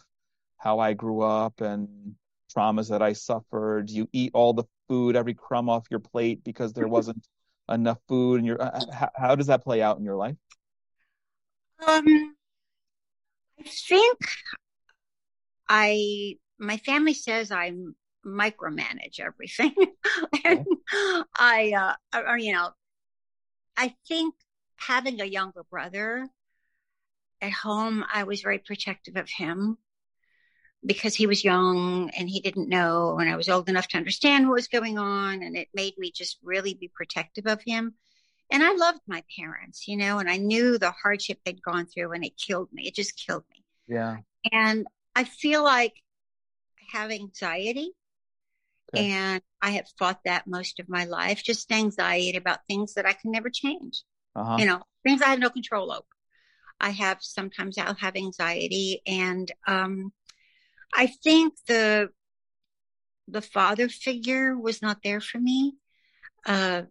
[0.58, 2.15] how i grew up and
[2.56, 3.88] traumas that i suffered.
[3.88, 7.26] Do you eat all the food, every crumb off your plate because there wasn't
[7.69, 10.36] enough food and your uh, how, how, does that play out in your life?
[11.88, 12.36] Um
[13.60, 14.17] I think
[15.69, 17.74] I my family says I
[18.26, 19.74] micromanage everything.
[20.45, 20.65] and
[21.38, 22.69] I uh or, you know
[23.76, 24.36] I think
[24.78, 26.28] having a younger brother
[27.41, 29.78] at home, I was very protective of him
[30.86, 34.47] because he was young and he didn't know and I was old enough to understand
[34.47, 37.95] what was going on and it made me just really be protective of him.
[38.52, 42.12] And I loved my parents, you know, and I knew the hardship they'd gone through
[42.12, 42.88] and it killed me.
[42.88, 43.63] It just killed me.
[43.88, 44.17] Yeah.
[44.52, 45.93] And I feel like
[46.91, 47.91] have anxiety
[48.93, 49.12] okay.
[49.12, 53.13] and I have fought that most of my life, just anxiety about things that I
[53.13, 54.04] can never change.
[54.36, 54.58] Uh-huh.
[54.58, 56.06] You know, things I have no control over.
[56.80, 60.12] I have sometimes I'll have anxiety and um
[60.93, 62.10] I think the
[63.27, 65.75] the father figure was not there for me.
[66.45, 66.84] Uh,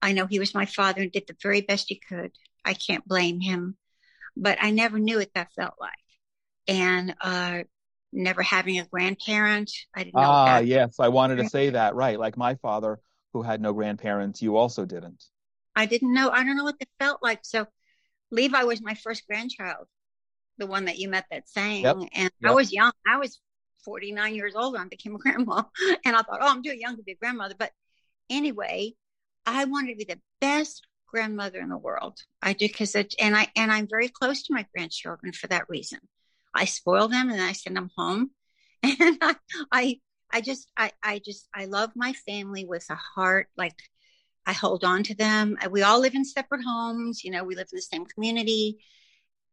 [0.00, 2.30] I know he was my father and did the very best he could.
[2.64, 3.76] I can't blame him,
[4.36, 5.92] but I never knew what that felt like.
[6.68, 7.62] And uh,
[8.12, 10.22] never having a grandparent, I didn't know.
[10.22, 11.94] Ah, yes, I wanted to say that.
[11.94, 13.00] Right, like my father,
[13.32, 15.24] who had no grandparents, you also didn't.
[15.76, 16.30] I didn't know.
[16.30, 17.40] I don't know what it felt like.
[17.42, 17.66] So,
[18.30, 19.86] Levi was my first grandchild,
[20.58, 21.96] the one that you met that sang, yep.
[21.96, 22.50] and yep.
[22.50, 22.92] I was young.
[23.06, 23.38] I was
[23.84, 25.62] 49 years old when I became a grandma.
[26.04, 27.54] And I thought, oh, I'm too young to be a grandmother.
[27.58, 27.72] But
[28.28, 28.94] anyway,
[29.46, 32.18] I wanted to be the best grandmother in the world.
[32.42, 35.68] I do because it, and I and I'm very close to my grandchildren for that
[35.68, 36.00] reason.
[36.54, 38.30] I spoil them and I send them home.
[38.82, 39.36] And I
[39.72, 40.00] I,
[40.32, 43.48] I just I, I just I love my family with a heart.
[43.56, 43.76] Like
[44.46, 45.58] I hold on to them.
[45.70, 48.78] We all live in separate homes, you know, we live in the same community.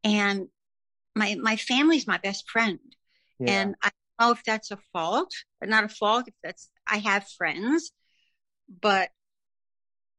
[0.04, 0.48] And
[1.16, 2.80] my my family's my best friend.
[3.40, 3.62] Yeah.
[3.62, 6.28] And I don't know if that's a fault, but not a fault.
[6.28, 7.92] If that's, I have friends,
[8.82, 9.10] but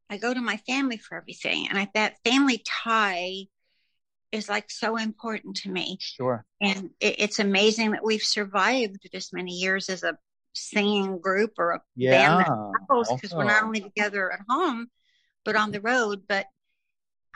[0.09, 1.69] I go to my family for everything.
[1.69, 3.47] And I, that family tie
[4.37, 5.99] is like so important to me.
[6.01, 6.45] Sure.
[6.61, 10.17] And it, it's amazing that we've survived this many years as a
[10.53, 14.89] singing group or a yeah, band because we're not only together at home,
[15.45, 16.23] but on the road.
[16.29, 16.47] But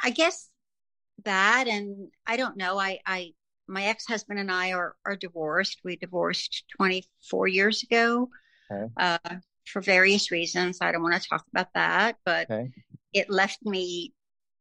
[0.03, 0.49] I guess
[1.25, 3.33] that, and I don't know, I, I,
[3.67, 5.81] my ex-husband and I are, are divorced.
[5.85, 8.31] We divorced 24 years ago
[8.71, 8.93] okay.
[8.97, 10.79] uh, for various reasons.
[10.81, 12.71] I don't want to talk about that, but okay.
[13.13, 14.13] it left me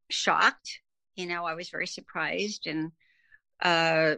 [0.09, 0.79] shocked.
[1.19, 2.65] You know, I was very surprised.
[2.65, 2.93] And
[3.61, 4.15] uh,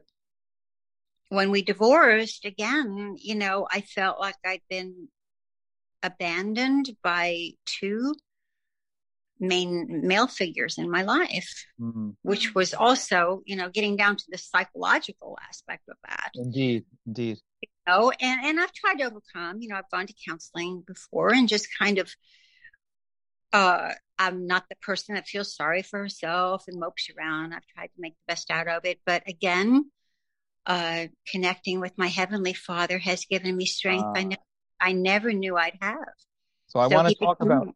[1.29, 5.07] when we divorced again, you know, I felt like I'd been
[6.03, 8.13] abandoned by two
[9.39, 12.11] main male figures in my life, mm-hmm.
[12.21, 16.29] which was also, you know, getting down to the psychological aspect of that.
[16.35, 17.39] Indeed, indeed.
[17.63, 21.33] You know, and, and I've tried to overcome, you know, I've gone to counseling before
[21.33, 22.13] and just kind of,
[23.53, 27.53] uh, I'm not the person that feels sorry for herself and mopes around.
[27.53, 28.99] I've tried to make the best out of it.
[29.05, 29.91] But again,
[30.65, 34.37] uh, connecting with my heavenly father has given me strength uh, I, ne-
[34.79, 35.97] I never knew I'd have.
[36.67, 37.67] So I so want to talk about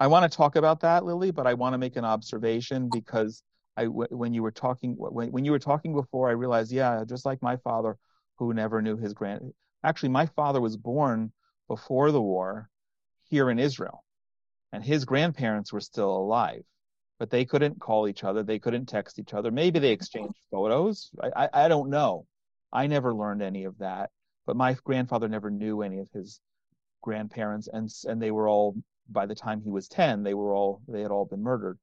[0.00, 3.40] I want to talk about that, Lily, but I want to make an observation because
[3.76, 7.24] I, when you were talking, when, when you were talking before, I realized, yeah, just
[7.24, 7.96] like my father,
[8.36, 9.52] who never knew his grand.
[9.84, 11.30] Actually, my father was born
[11.68, 12.68] before the war
[13.28, 14.01] here in Israel,
[14.72, 16.62] and his grandparents were still alive,
[17.18, 19.50] but they couldn't call each other, they couldn't text each other.
[19.50, 21.10] Maybe they exchanged photos.
[21.22, 22.26] I, I, I don't know.
[22.72, 24.10] I never learned any of that,
[24.46, 26.40] but my grandfather never knew any of his
[27.02, 28.76] grandparents, and and they were all
[29.12, 31.78] by the time he was 10, they were all, they had all been murdered.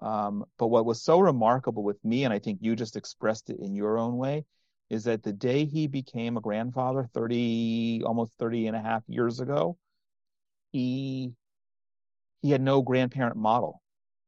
[0.00, 3.60] Um, but what was so remarkable with me, and I think you just expressed it
[3.60, 4.44] in your own way,
[4.90, 9.40] is that the day he became a grandfather 30, almost 30 and a half years
[9.40, 9.78] ago,
[10.72, 11.32] he,
[12.42, 13.80] he had no grandparent model.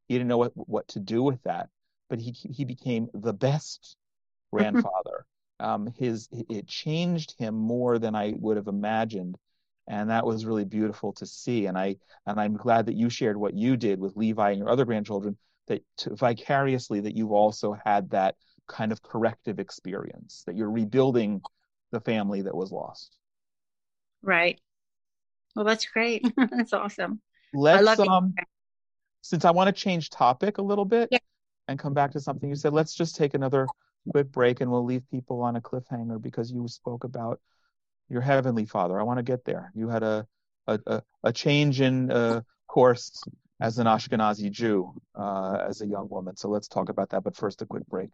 [0.07, 1.69] He didn't know what, what to do with that,
[2.09, 3.97] but he, he became the best
[4.53, 5.27] grandfather.
[5.61, 9.37] um, his, it changed him more than I would have imagined
[9.87, 11.67] and that was really beautiful to see.
[11.67, 11.97] And i
[12.27, 15.37] and i'm glad that you shared what you did with levi and your other grandchildren
[15.67, 21.43] that to, vicariously that you've also had that kind of corrective experience that you're rebuilding
[21.91, 23.17] the family that was lost.
[24.23, 24.59] Right.
[25.55, 26.25] Well that's great.
[26.37, 27.21] That's awesome
[27.55, 28.35] let's um
[29.23, 31.19] since i want to change topic a little bit yeah.
[31.69, 33.67] and come back to something you said let's just take another
[34.11, 37.41] quick break and we'll leave people on a cliffhanger because you spoke about
[38.09, 38.99] your heavenly Father.
[38.99, 39.73] I want to get there.
[39.75, 40.27] You had a
[40.67, 43.23] a, a, change in uh, course
[43.61, 46.39] as an Ashkenazi Jew uh, as a young woman.
[46.39, 47.23] So let's talk about that.
[47.23, 48.09] But first, a quick break.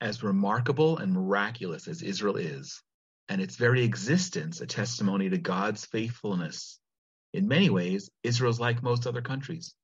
[0.00, 2.80] As remarkable and miraculous as Israel is,
[3.28, 6.78] and its very existence a testimony to God's faithfulness
[7.32, 9.74] In many ways, Israel's like most other countries.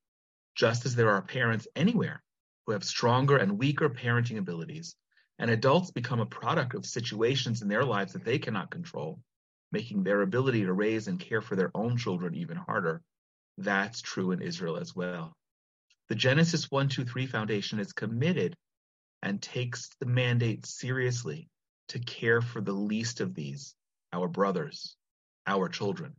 [0.54, 2.22] Just as there are parents anywhere
[2.66, 4.96] who have stronger and weaker parenting abilities,
[5.38, 9.20] and adults become a product of situations in their lives that they cannot control,
[9.72, 13.02] making their ability to raise and care for their own children even harder,
[13.58, 15.36] that's true in Israel as well.
[16.08, 18.56] The Genesis 123 Foundation is committed
[19.22, 21.48] and takes the mandate seriously
[21.88, 23.74] to care for the least of these,
[24.12, 24.96] our brothers,
[25.46, 26.14] our children.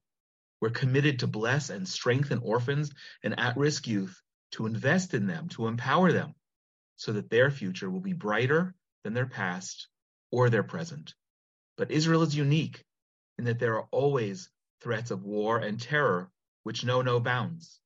[0.65, 4.19] We're committed to bless and strengthen orphans and at risk youth,
[4.54, 6.34] to invest in them, to empower them,
[6.95, 8.73] so that their future will be brighter
[9.04, 9.88] than their past
[10.32, 11.13] or their present.
[11.78, 12.84] But Israel is unique
[13.38, 14.49] in that there are always
[14.82, 16.32] threats of war and terror
[16.63, 17.80] which know no bounds.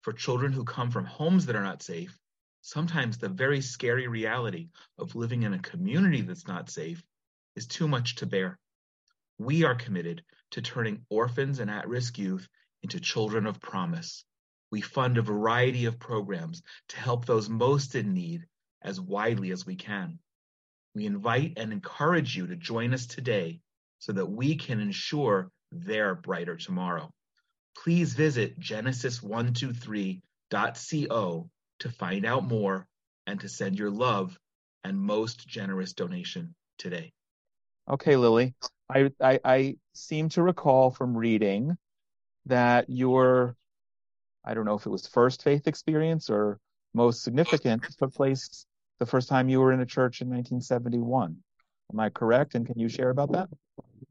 [0.00, 2.18] For children who come from homes that are not safe,
[2.62, 7.02] sometimes the very scary reality of living in a community that's not safe
[7.54, 8.58] is too much to bear.
[9.36, 12.48] We are committed to turning orphans and at risk youth
[12.82, 14.24] into children of promise.
[14.70, 18.46] We fund a variety of programs to help those most in need
[18.82, 20.18] as widely as we can.
[20.94, 23.60] We invite and encourage you to join us today
[23.98, 27.10] so that we can ensure their brighter tomorrow.
[27.82, 32.86] Please visit genesis123.co to find out more
[33.26, 34.38] and to send your love
[34.84, 37.12] and most generous donation today.
[37.88, 38.54] Okay, Lily.
[38.90, 41.76] I, I, I seem to recall from reading
[42.46, 43.56] that your,
[44.44, 46.58] I don't know if it was first faith experience or
[46.94, 48.66] most significant, took place
[48.98, 51.36] the first time you were in a church in 1971.
[51.92, 52.54] Am I correct?
[52.54, 53.48] And can you share about that?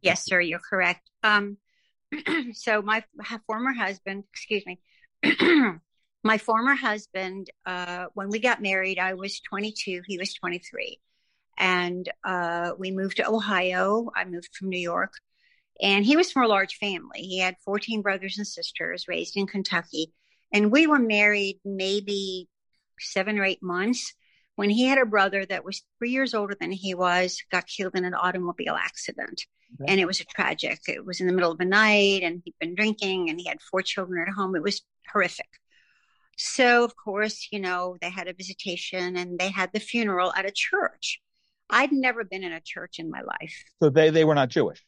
[0.02, 1.10] Yes, sir, you're correct.
[1.24, 1.58] Um,
[2.54, 3.04] so my
[3.48, 4.80] former husband, excuse me,
[6.24, 11.00] my former husband, uh, when we got married, I was 22, he was 23
[11.58, 14.10] and uh, we moved to Ohio.
[14.16, 15.14] I moved from New York,
[15.82, 17.22] and he was from a large family.
[17.22, 20.14] He had 14 brothers and sisters raised in Kentucky,
[20.52, 22.48] and we were married maybe
[23.00, 24.14] seven or eight months
[24.56, 27.96] when he had a brother that was three years older than he was, got killed
[27.96, 29.46] in an automobile accident.
[29.80, 29.92] Okay.
[29.92, 30.80] And it was a tragic.
[30.88, 33.62] It was in the middle of the night, and he'd been drinking, and he had
[33.62, 34.56] four children at home.
[34.56, 35.48] It was horrific.
[36.38, 40.46] So, of course, you know, they had a visitation and they had the funeral at
[40.46, 41.20] a church.
[41.70, 43.64] I'd never been in a church in my life.
[43.82, 44.84] So they, they were not Jewish?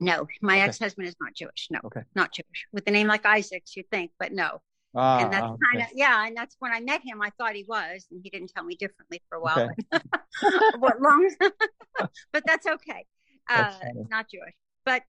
[0.00, 0.62] No, my okay.
[0.62, 1.68] ex-husband is not Jewish.
[1.70, 2.02] No, okay.
[2.14, 2.66] not Jewish.
[2.72, 4.60] With a name like Isaacs, you'd think, but no.
[4.96, 5.56] Ah, and that's okay.
[5.72, 7.22] kind of yeah, and that's when I met him.
[7.22, 9.70] I thought he was, and he didn't tell me differently for a while.
[9.92, 10.04] Okay.
[10.78, 11.30] what long?
[12.32, 13.06] but that's okay.
[13.48, 13.72] Uh,
[14.08, 14.54] not Jewish,
[14.84, 15.02] but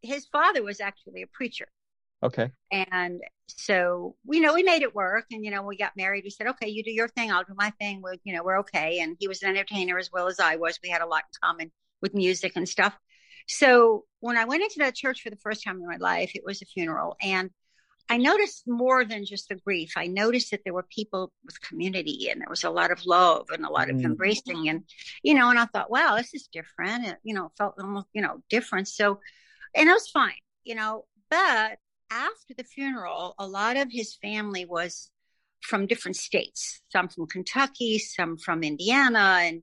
[0.00, 1.66] his father was actually a preacher.
[2.22, 2.50] Okay.
[2.70, 3.20] And
[3.56, 5.26] so, you know, we made it work.
[5.30, 6.24] And, you know, we got married.
[6.24, 7.32] We said, okay, you do your thing.
[7.32, 8.02] I'll do my thing.
[8.02, 9.00] we you know, we're okay.
[9.00, 10.78] And he was an entertainer as well as I was.
[10.82, 12.96] We had a lot in common with music and stuff.
[13.46, 16.42] So when I went into that church for the first time in my life, it
[16.44, 17.16] was a funeral.
[17.22, 17.50] And
[18.10, 19.92] I noticed more than just the grief.
[19.96, 23.46] I noticed that there were people with community and there was a lot of love
[23.50, 24.04] and a lot of mm.
[24.04, 24.68] embracing.
[24.68, 24.84] And,
[25.22, 27.06] you know, and I thought, wow, this is different.
[27.06, 28.88] It, you know, felt almost, you know, different.
[28.88, 29.20] So,
[29.74, 30.32] and it was fine,
[30.64, 31.78] you know, but
[32.10, 35.10] after the funeral, a lot of his family was
[35.60, 39.40] from different states, some from Kentucky, some from Indiana.
[39.42, 39.62] And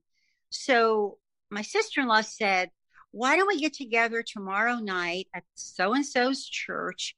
[0.50, 1.18] so
[1.50, 2.72] my sister in law said,
[3.12, 7.16] Why don't we get together tomorrow night at so and so's church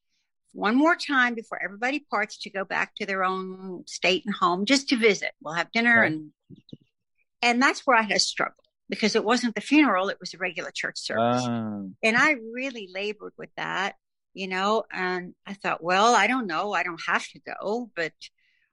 [0.54, 4.66] one more time before everybody parts to go back to their own state and home
[4.66, 5.32] just to visit?
[5.42, 6.02] We'll have dinner.
[6.02, 6.12] Right.
[6.12, 6.32] And,
[7.42, 10.38] and that's where I had a struggle because it wasn't the funeral, it was a
[10.38, 11.44] regular church service.
[11.44, 11.84] Uh.
[12.04, 13.96] And I really labored with that
[14.38, 16.72] you know, and I thought, well, I don't know.
[16.72, 18.14] I don't have to go, but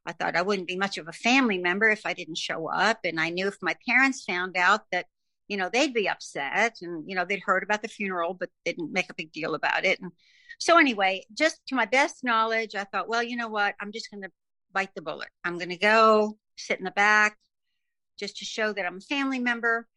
[0.05, 2.99] I thought I wouldn't be much of a family member if I didn't show up.
[3.05, 5.07] And I knew if my parents found out that,
[5.49, 8.93] you know, they'd be upset and, you know, they'd heard about the funeral, but didn't
[8.93, 10.01] make a big deal about it.
[10.01, 10.13] And
[10.59, 13.75] so, anyway, just to my best knowledge, I thought, well, you know what?
[13.81, 14.31] I'm just going to
[14.71, 15.29] bite the bullet.
[15.45, 17.39] I'm going to go sit in the back
[18.19, 19.89] just to show that I'm a family member.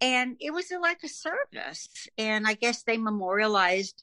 [0.00, 2.08] And it was uh, like a service.
[2.16, 4.02] And I guess they memorialized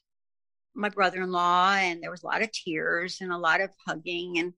[0.74, 4.52] my brother-in-law and there was a lot of tears and a lot of hugging and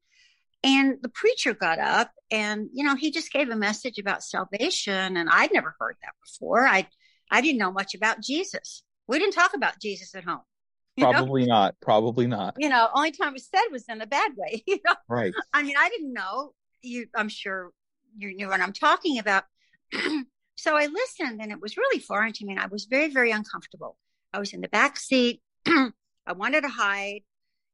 [0.65, 5.17] and the preacher got up and you know he just gave a message about salvation
[5.17, 6.67] and I'd never heard that before.
[6.67, 6.87] I
[7.31, 8.83] I didn't know much about Jesus.
[9.09, 10.43] We didn't talk about Jesus at home.
[10.99, 11.55] Probably know?
[11.55, 11.75] not.
[11.81, 12.55] Probably not.
[12.59, 14.63] You know, only time it said was in a bad way.
[14.67, 15.33] You know, right?
[15.53, 16.53] I mean, I didn't know.
[16.83, 17.71] You, I'm sure
[18.17, 19.45] you knew what I'm talking about.
[20.57, 22.53] so I listened, and it was really foreign to me.
[22.53, 23.97] And I was very, very uncomfortable.
[24.33, 25.41] I was in the back seat.
[26.27, 27.23] I wanted to hide.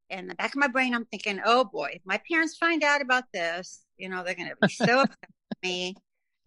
[0.09, 3.01] In the back of my brain, I'm thinking, oh boy, if my parents find out
[3.01, 5.95] about this, you know, they're going to be so upset with me,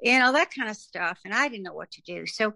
[0.01, 1.21] you know, that kind of stuff.
[1.25, 2.27] And I didn't know what to do.
[2.27, 2.55] So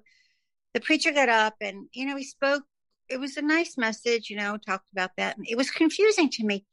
[0.75, 2.65] the preacher got up and, you know, he spoke
[3.09, 5.37] it was a nice message, you know, talked about that.
[5.37, 6.65] And it was confusing to me.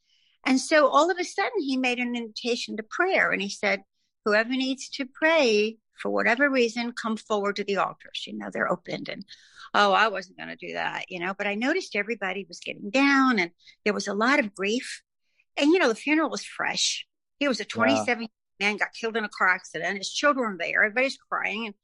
[0.46, 3.84] And so all of a sudden he made an invitation to prayer and he said,
[4.26, 8.24] whoever needs to pray for whatever reason, come forward to the altars.
[8.26, 9.10] You know, they're opened.
[9.10, 9.26] And
[9.74, 12.90] oh, I wasn't going to do that, you know, but I noticed everybody was getting
[12.90, 13.52] down and
[13.84, 15.02] there was a lot of grief.
[15.58, 17.06] And, you know, the funeral was fresh.
[17.40, 18.28] He was a 27 wow.
[18.60, 19.98] man, got killed in a car accident.
[19.98, 20.84] His children were there.
[20.84, 21.68] Everybody's crying.
[21.68, 21.76] And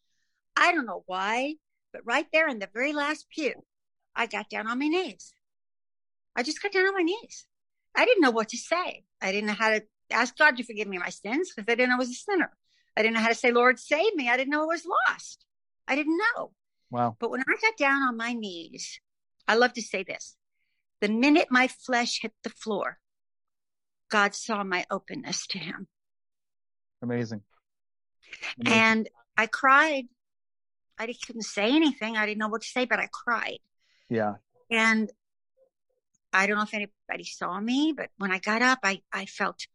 [0.56, 1.56] I don't know why,
[1.94, 3.54] but right there in the very last pew,
[4.16, 5.34] I got down on my knees.
[6.36, 7.46] I just got down on my knees.
[7.96, 9.04] I didn't know what to say.
[9.22, 11.90] I didn't know how to ask God to forgive me my sins because I didn't
[11.90, 12.52] know I was a sinner.
[13.00, 14.30] I didn't know how to say, Lord, save me.
[14.30, 15.46] I didn't know I was lost.
[15.88, 16.52] I didn't know.
[16.92, 17.16] Wow.
[17.18, 19.00] But when I got down on my knees,
[19.48, 20.36] I love to say this
[21.00, 23.00] the minute my flesh hit the floor,
[24.12, 25.88] God saw my openness to Him.
[27.02, 27.42] Amazing.
[28.60, 28.80] Amazing.
[28.82, 30.06] And I cried.
[30.98, 32.18] I couldn't say anything.
[32.18, 33.60] I didn't know what to say, but I cried.
[34.10, 34.34] Yeah.
[34.70, 35.10] And
[36.34, 39.66] I don't know if anybody saw me, but when I got up, I, I felt,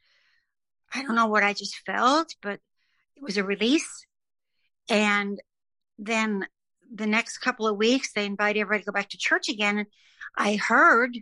[0.93, 2.61] I don't know what I just felt, but
[3.17, 4.07] it was a release.
[4.89, 5.41] And
[5.99, 6.47] then
[6.93, 9.79] the next couple of weeks, they invited everybody to go back to church again.
[9.79, 9.87] And
[10.37, 11.17] I heard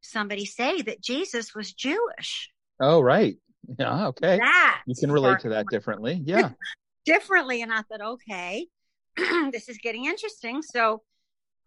[0.00, 2.50] somebody say that Jesus was Jewish.
[2.80, 3.36] Oh, right.
[3.78, 4.08] Yeah.
[4.08, 4.38] Okay.
[4.38, 6.22] That you can relate to that differently.
[6.26, 6.50] Yeah.
[7.04, 7.62] differently.
[7.62, 8.66] And I thought, okay,
[9.16, 10.62] this is getting interesting.
[10.62, 11.02] So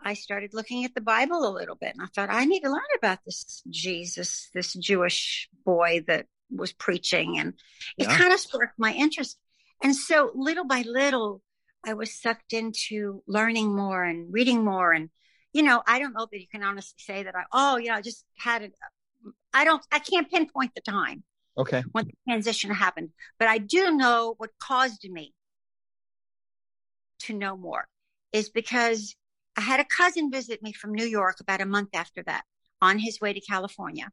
[0.01, 2.69] I started looking at the Bible a little bit and I thought, I need to
[2.69, 7.39] learn about this Jesus, this Jewish boy that was preaching.
[7.39, 7.53] And
[7.97, 8.17] it yeah.
[8.17, 9.37] kind of sparked my interest.
[9.83, 11.41] And so little by little,
[11.85, 14.91] I was sucked into learning more and reading more.
[14.91, 15.09] And,
[15.53, 18.01] you know, I don't know that you can honestly say that I, oh, yeah, I
[18.01, 18.73] just had it.
[19.53, 21.23] I don't, I can't pinpoint the time.
[21.57, 21.83] Okay.
[21.91, 25.33] When the transition happened, but I do know what caused me
[27.21, 27.87] to know more
[28.31, 29.15] is because
[29.57, 32.43] I had a cousin visit me from New York about a month after that
[32.81, 34.09] on his way to California.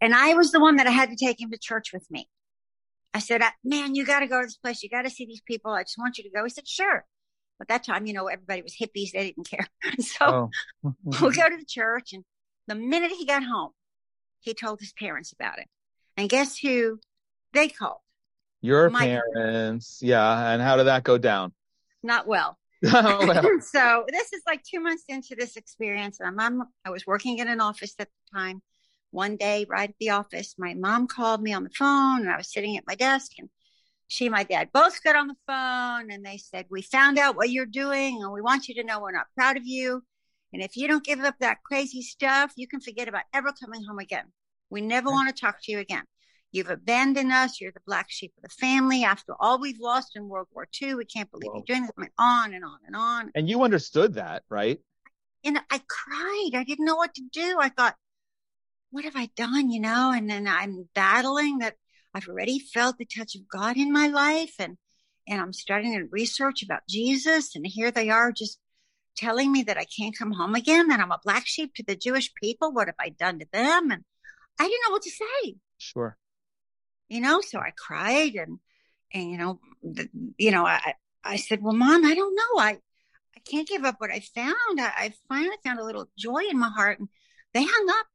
[0.00, 2.28] And I was the one that I had to take him to church with me.
[3.14, 4.82] I said, uh, man, you got to go to this place.
[4.82, 5.72] You got to see these people.
[5.72, 6.42] I just want you to go.
[6.42, 7.04] He said, sure.
[7.60, 9.12] At that time, you know, everybody was hippies.
[9.12, 9.68] They didn't care.
[10.00, 10.50] so
[10.84, 10.94] oh.
[11.04, 12.12] we'll go to the church.
[12.12, 12.24] And
[12.66, 13.70] the minute he got home,
[14.40, 15.68] he told his parents about it.
[16.16, 16.98] And guess who
[17.52, 17.98] they called?
[18.60, 20.00] Your My parents.
[20.02, 20.52] Yeah.
[20.52, 21.52] And how did that go down?
[22.02, 22.58] Not well.
[22.82, 23.60] well.
[23.60, 26.18] so this is like two months into this experience.
[26.18, 28.60] And I'm, I was working in an office at the time
[29.14, 32.36] one day right at the office, my mom called me on the phone and I
[32.36, 33.48] was sitting at my desk and
[34.08, 37.36] she and my dad both got on the phone and they said, We found out
[37.36, 40.02] what you're doing and we want you to know we're not proud of you.
[40.52, 43.82] And if you don't give up that crazy stuff, you can forget about ever coming
[43.82, 44.26] home again.
[44.70, 46.04] We never want to talk to you again.
[46.52, 47.60] You've abandoned us.
[47.60, 49.02] You're the black sheep of the family.
[49.02, 51.64] After all we've lost in World War II, we can't believe Whoa.
[51.66, 51.90] you're doing this.
[51.98, 53.32] I Went on and on and on.
[53.34, 54.78] And you understood that, right?
[55.44, 56.50] And I cried.
[56.54, 57.58] I didn't know what to do.
[57.60, 57.96] I thought,
[58.94, 59.70] what have I done?
[59.72, 61.74] You know, and then I'm battling that
[62.14, 64.76] I've already felt the touch of God in my life and,
[65.26, 67.56] and I'm starting to research about Jesus.
[67.56, 68.60] And here they are just
[69.16, 71.96] telling me that I can't come home again, that I'm a black sheep to the
[71.96, 72.72] Jewish people.
[72.72, 73.90] What have I done to them?
[73.90, 74.04] And
[74.60, 75.56] I didn't know what to say.
[75.78, 76.16] Sure.
[77.08, 78.60] You know, so I cried and,
[79.12, 82.62] and, you know, the, you know, I, I said, well, mom, I don't know.
[82.62, 82.78] I,
[83.36, 84.80] I can't give up what I found.
[84.80, 87.08] I, I finally found a little joy in my heart and
[87.54, 88.06] they hung up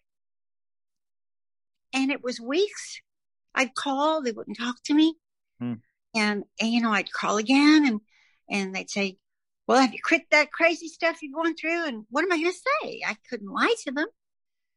[1.93, 3.01] and it was weeks.
[3.55, 5.15] I'd call, they wouldn't talk to me.
[5.59, 5.73] Hmm.
[6.15, 8.01] And, and, you know, I'd call again and,
[8.49, 9.17] and they'd say,
[9.67, 11.85] well, have you quit that crazy stuff you're going through?
[11.85, 13.01] And what am I going to say?
[13.05, 14.07] I couldn't lie to them.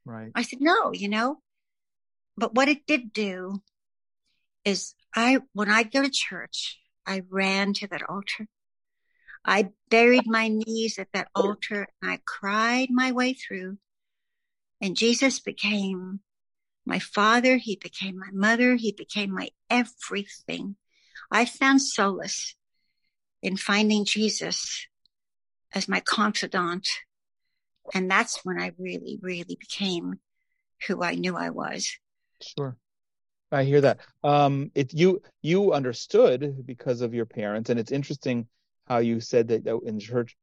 [0.05, 0.31] Right.
[0.35, 1.39] I said, no, you know,
[2.37, 3.63] but what it did do
[4.65, 8.47] is I, when I'd go to church, I ran to that altar.
[9.45, 13.79] I buried my knees at that altar and I cried my way through.
[14.81, 16.21] And Jesus became
[16.85, 17.57] my father.
[17.57, 18.77] He became my mother.
[18.77, 20.77] He became my everything.
[21.31, 22.55] I found solace
[23.43, 24.87] in finding Jesus
[25.75, 26.89] as my confidant.
[27.95, 30.21] And that's when I really, really became
[30.87, 31.91] who I knew I was.
[32.41, 32.77] Sure.
[33.51, 34.01] I hear that.
[34.25, 38.47] Um, it you you understood because of your parents, and it's interesting
[38.87, 40.37] how you said that in church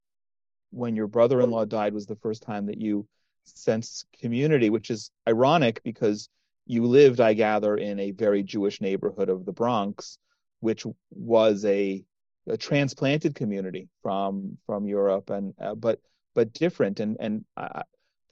[0.70, 3.08] when your brother-in-law died was the first time that you
[3.44, 6.28] sense community, which is ironic because
[6.66, 10.18] you lived, I gather, in a very Jewish neighborhood of the Bronx,
[10.60, 12.04] which was a,
[12.46, 16.00] a transplanted community from from Europe, and uh, but
[16.34, 17.82] but different, and and uh,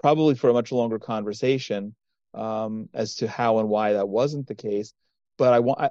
[0.01, 1.95] probably for a much longer conversation
[2.35, 4.93] um, as to how and why that wasn't the case.
[5.37, 5.91] But I want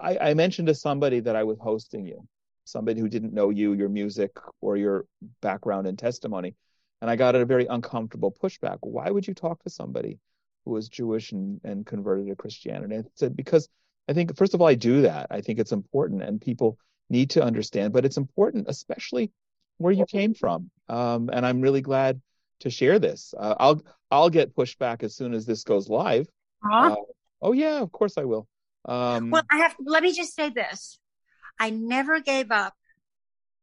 [0.00, 2.26] I, I mentioned to somebody that I was hosting you,
[2.64, 4.30] somebody who didn't know you, your music,
[4.60, 5.06] or your
[5.40, 6.54] background and testimony,
[7.00, 8.78] And I got a very uncomfortable pushback.
[8.80, 10.18] Why would you talk to somebody
[10.64, 12.94] who was Jewish and, and converted to Christianity?
[12.96, 13.68] And I said, because
[14.08, 15.28] I think, first of all, I do that.
[15.30, 16.78] I think it's important and people
[17.10, 19.30] need to understand, but it's important, especially
[19.76, 20.70] where you came from.
[20.88, 22.20] Um, and I'm really glad
[22.60, 23.34] to share this.
[23.38, 26.26] Uh, I'll I'll get pushback as soon as this goes live.
[26.68, 26.96] Uh,
[27.40, 28.46] oh yeah, of course I will.
[28.84, 29.76] Um, well, I have.
[29.84, 30.98] Let me just say this:
[31.58, 32.74] I never gave up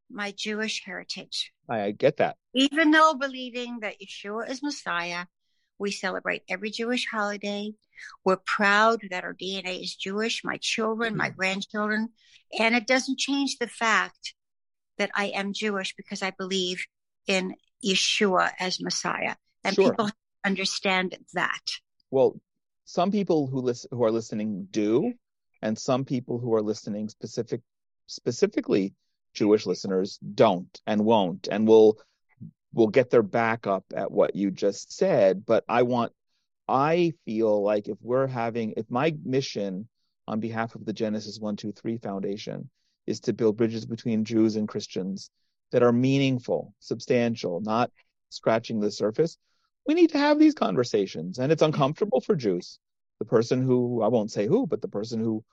[0.10, 1.52] my Jewish heritage.
[1.70, 2.38] I, get that.
[2.54, 5.26] Even though believing that Yeshua is Messiah,
[5.80, 7.74] we celebrate every Jewish holiday.
[8.24, 11.18] We're proud that our DNA is Jewish, my children, mm-hmm.
[11.18, 12.10] my grandchildren.
[12.58, 14.34] And it doesn't change the fact
[14.98, 16.86] that I am Jewish because I believe
[17.28, 19.36] in Yeshua as Messiah.
[19.64, 19.90] And sure.
[19.90, 20.10] people
[20.46, 21.62] understand that.
[22.12, 22.40] Well,
[22.86, 25.14] some people who listen who are listening do,
[25.62, 27.62] and some people who are listening specific
[28.06, 28.94] specifically
[29.36, 32.00] Jewish listeners don't and won't and will
[32.74, 35.46] will get their back up at what you just said.
[35.46, 36.12] But I want
[36.68, 39.88] I feel like if we're having if my mission
[40.28, 42.70] on behalf of the Genesis 123 Foundation
[43.06, 45.30] is to build bridges between Jews and Christians
[45.72, 47.92] that are meaningful, substantial, not
[48.30, 49.38] scratching the surface,
[49.86, 51.38] we need to have these conversations.
[51.38, 52.80] And it's uncomfortable for Jews.
[53.20, 55.44] The person who, I won't say who, but the person who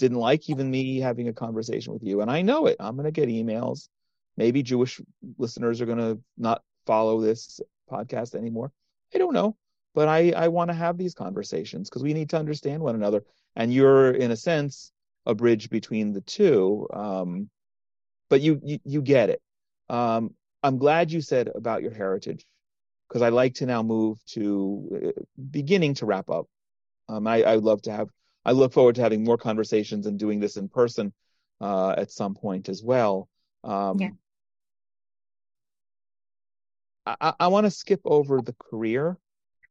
[0.00, 2.22] didn't like even me having a conversation with you.
[2.22, 2.76] And I know it.
[2.80, 3.88] I'm going to get emails.
[4.36, 5.00] Maybe Jewish
[5.38, 8.72] listeners are going to not follow this podcast anymore.
[9.14, 9.56] I don't know.
[9.94, 13.24] But I, I want to have these conversations because we need to understand one another.
[13.56, 14.92] And you're, in a sense,
[15.26, 16.86] a bridge between the two.
[16.92, 17.50] Um,
[18.28, 19.42] but you, you, you get it.
[19.88, 22.46] Um, I'm glad you said about your heritage
[23.08, 26.46] because I like to now move to uh, beginning to wrap up.
[27.08, 28.08] Um, I, I would love to have,
[28.44, 31.12] I look forward to having more conversations and doing this in person
[31.60, 33.28] uh, at some point as well.
[33.62, 34.10] Um, yeah.
[37.06, 39.18] I, I want to skip over the career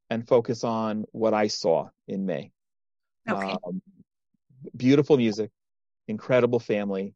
[0.09, 2.51] and focus on what I saw in May.
[3.29, 3.57] Okay.
[3.65, 3.81] Um,
[4.75, 5.51] beautiful music,
[6.07, 7.13] incredible family,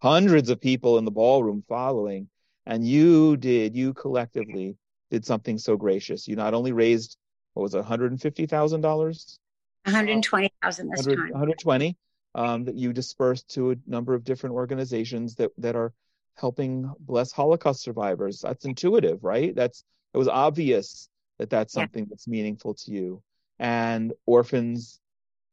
[0.00, 2.28] hundreds of people in the ballroom following.
[2.66, 4.76] And you did, you collectively
[5.10, 6.26] did something so gracious.
[6.26, 7.16] You not only raised,
[7.54, 9.38] what was it, $150,000?
[9.86, 11.30] 120,000 this 100, time.
[11.32, 11.96] 120
[12.34, 15.92] um, that you dispersed to a number of different organizations that, that are
[16.34, 18.40] helping bless Holocaust survivors.
[18.40, 19.54] That's intuitive, right?
[19.54, 21.08] That's, it was obvious
[21.38, 22.08] that that's something yeah.
[22.10, 23.22] that's meaningful to you.
[23.58, 25.00] And orphans,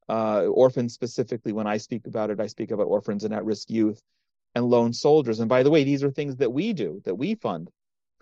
[0.09, 3.69] uh, orphans specifically, when I speak about it, I speak about orphans and at risk
[3.69, 4.01] youth
[4.55, 5.39] and lone soldiers.
[5.39, 7.69] And by the way, these are things that we do, that we fund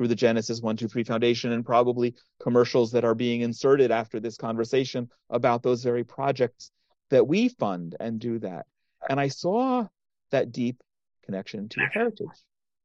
[0.01, 5.07] through the Genesis 123 Foundation and probably commercials that are being inserted after this conversation
[5.29, 6.71] about those very projects
[7.11, 8.65] that we fund and do that.
[9.07, 9.85] And I saw
[10.31, 10.81] that deep
[11.23, 12.25] connection to your heritage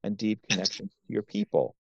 [0.03, 1.75] and deep connection to your people.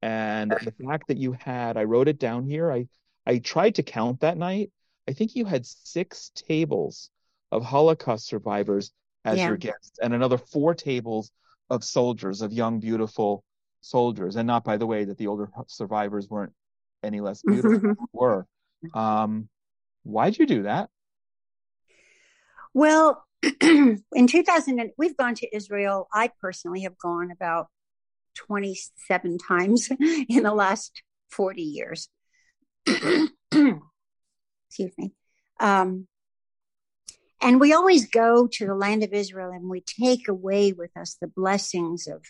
[0.00, 2.70] And the fact that you had, I wrote it down here.
[2.70, 2.86] I,
[3.26, 4.70] I tried to count that night.
[5.08, 7.10] I think you had six tables
[7.50, 8.92] of Holocaust survivors
[9.24, 9.48] as yeah.
[9.48, 11.32] your guests and another four tables
[11.68, 13.42] of soldiers, of young, beautiful
[13.80, 14.36] soldiers.
[14.36, 16.52] And not, by the way, that the older survivors weren't
[17.02, 18.46] any less beautiful were.
[18.94, 19.48] Um,
[20.02, 20.90] why'd you do that?
[22.74, 23.24] Well,
[23.60, 26.08] in 2000, we've gone to Israel.
[26.12, 27.68] I personally have gone about
[28.36, 29.88] 27 times
[30.28, 32.08] in the last 40 years.
[32.86, 33.32] Excuse
[34.96, 35.12] me.
[35.60, 36.06] Um,
[37.40, 41.16] and we always go to the land of Israel and we take away with us
[41.20, 42.24] the blessings of,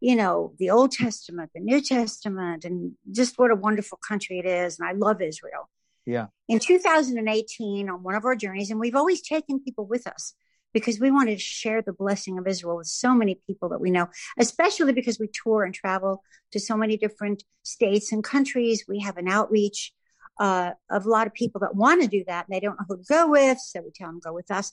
[0.00, 4.46] you know, the Old Testament, the New Testament, and just what a wonderful country it
[4.46, 4.78] is.
[4.78, 5.68] And I love Israel.
[6.06, 6.26] Yeah.
[6.48, 10.34] In 2018, on one of our journeys, and we've always taken people with us
[10.72, 13.90] because we wanted to share the blessing of Israel with so many people that we
[13.90, 16.22] know, especially because we tour and travel
[16.52, 18.84] to so many different states and countries.
[18.88, 19.92] We have an outreach
[20.38, 22.86] uh, of a lot of people that want to do that and they don't know
[22.88, 23.58] who to go with.
[23.58, 24.72] So we tell them go with us.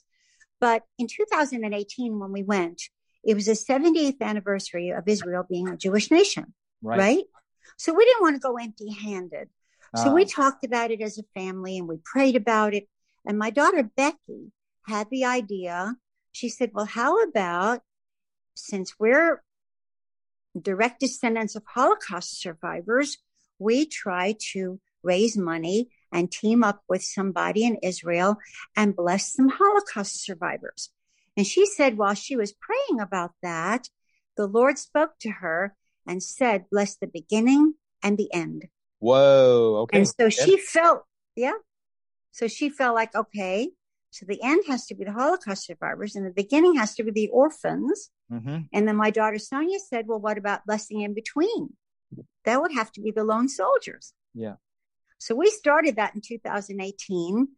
[0.60, 2.82] But in 2018, when we went,
[3.26, 6.98] it was the 70th anniversary of Israel being a Jewish nation, right?
[6.98, 7.24] right?
[7.76, 9.48] So we didn't want to go empty handed.
[9.96, 10.28] So we ah.
[10.28, 12.86] talked about it as a family and we prayed about it.
[13.26, 14.52] And my daughter, Becky,
[14.86, 15.96] had the idea.
[16.32, 17.80] She said, well, how about
[18.54, 19.42] since we're
[20.60, 23.18] direct descendants of Holocaust survivors,
[23.58, 28.36] we try to raise money and team up with somebody in Israel
[28.76, 30.90] and bless some Holocaust survivors.
[31.36, 33.88] And she said, while she was praying about that,
[34.36, 35.74] the Lord spoke to her
[36.06, 38.66] and said, bless the beginning and the end.
[38.98, 39.80] Whoa.
[39.82, 39.98] Okay.
[39.98, 41.52] And so she felt, yeah.
[42.32, 43.70] So she felt like, okay,
[44.10, 47.10] so the end has to be the Holocaust survivors and the beginning has to be
[47.10, 48.10] the orphans.
[48.32, 48.58] Mm-hmm.
[48.72, 51.70] And then my daughter Sonya said, well, what about blessing in between?
[52.44, 54.12] that would have to be the lone soldiers.
[54.34, 54.54] Yeah.
[55.18, 57.48] So we started that in 2018.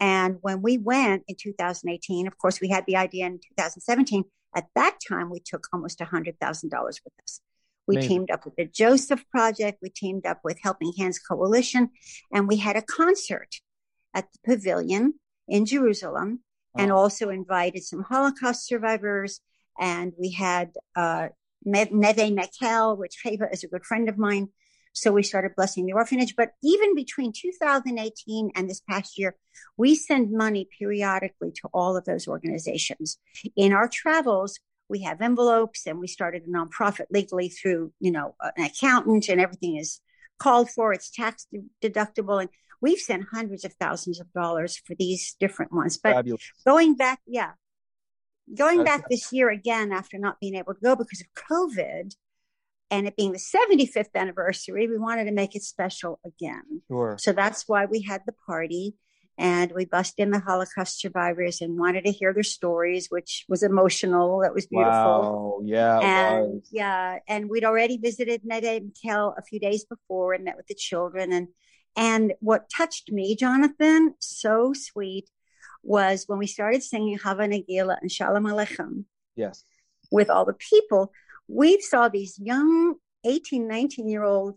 [0.00, 4.24] And when we went in 2018, of course, we had the idea in 2017.
[4.54, 6.34] At that time, we took almost $100,000
[6.72, 7.40] with us.
[7.86, 8.08] We Amazing.
[8.08, 9.78] teamed up with the Joseph Project.
[9.82, 11.90] We teamed up with Helping Hands Coalition.
[12.32, 13.56] And we had a concert
[14.14, 15.14] at the pavilion
[15.46, 16.40] in Jerusalem
[16.76, 16.82] oh.
[16.82, 19.40] and also invited some Holocaust survivors.
[19.80, 21.28] And we had uh,
[21.64, 24.48] Neve Michael, which Heva is a good friend of mine.
[24.92, 26.34] So we started blessing the orphanage.
[26.36, 29.36] But even between 2018 and this past year,
[29.76, 33.18] we send money periodically to all of those organizations.
[33.56, 34.58] In our travels,
[34.88, 39.40] we have envelopes and we started a nonprofit legally through, you know, an accountant and
[39.40, 40.00] everything is
[40.38, 40.92] called for.
[40.92, 41.46] It's tax
[41.82, 42.40] deductible.
[42.40, 45.98] And we've sent hundreds of thousands of dollars for these different ones.
[45.98, 46.52] But Fabulous.
[46.66, 47.52] going back, yeah,
[48.56, 52.14] going back this year again after not being able to go because of COVID,
[52.90, 56.82] and it being the 75th anniversary, we wanted to make it special again.
[56.88, 57.16] Sure.
[57.18, 58.94] So that's why we had the party
[59.38, 63.62] and we bussed in the Holocaust survivors and wanted to hear their stories, which was
[63.62, 64.40] emotional.
[64.40, 64.90] That was beautiful.
[64.92, 65.60] Wow.
[65.64, 66.00] Yeah.
[66.00, 67.20] And yeah.
[67.28, 71.32] And we'd already visited Neve Michael a few days before and met with the children.
[71.32, 71.48] And,
[71.96, 75.30] and what touched me, Jonathan, so sweet,
[75.84, 79.04] was when we started singing Hava Nagila and Shalom Aleichem.
[79.36, 79.62] Yes.
[80.10, 81.12] With all the people
[81.48, 84.54] we saw these young 18, 19 year old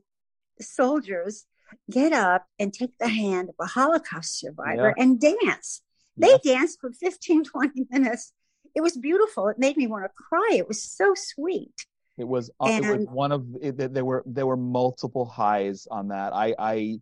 [0.60, 1.46] soldiers
[1.90, 5.04] get up and take the hand of a Holocaust survivor yeah.
[5.04, 5.82] and dance.
[6.18, 6.56] They yeah.
[6.56, 8.34] danced for 15, 20 minutes.
[8.76, 9.48] It was beautiful.
[9.48, 10.52] It made me want to cry.
[10.54, 11.74] It was so sweet.
[12.18, 15.88] It was, uh, and, it was one of it, there were there were multiple highs
[15.90, 16.34] on that.
[16.34, 17.00] I I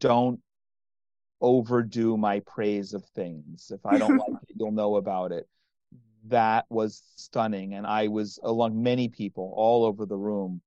[0.00, 0.40] don't
[1.40, 3.72] overdo my praise of things.
[3.72, 5.48] If I don't like it, you'll know about it
[6.28, 7.74] that was stunning.
[7.74, 10.60] And I was along many people all over the room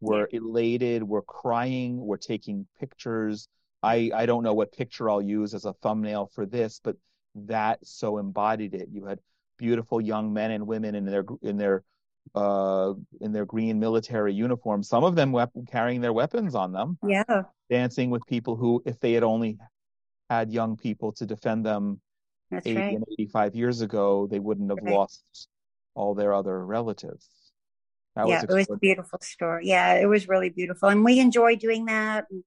[0.00, 0.38] were yeah.
[0.38, 3.48] elated, were crying, were taking pictures.
[3.82, 6.96] I, I don't know what picture I'll use as a thumbnail for this, but
[7.34, 8.88] that so embodied it.
[8.92, 9.18] You had
[9.56, 11.84] beautiful young men and women in their in their
[12.34, 14.88] uh, in their green military uniforms.
[14.88, 16.98] Some of them weapon, carrying their weapons on them.
[17.06, 19.58] Yeah, dancing with people who, if they had only
[20.30, 22.00] had young people to defend them
[22.50, 22.94] that's 80 right.
[22.94, 24.94] and 85 years ago, they wouldn't have right.
[24.94, 25.48] lost
[25.94, 27.28] all their other relatives.
[28.16, 29.68] That yeah, was it was a beautiful story.
[29.68, 30.88] Yeah, it was really beautiful.
[30.88, 32.26] And we enjoy doing that.
[32.30, 32.42] And,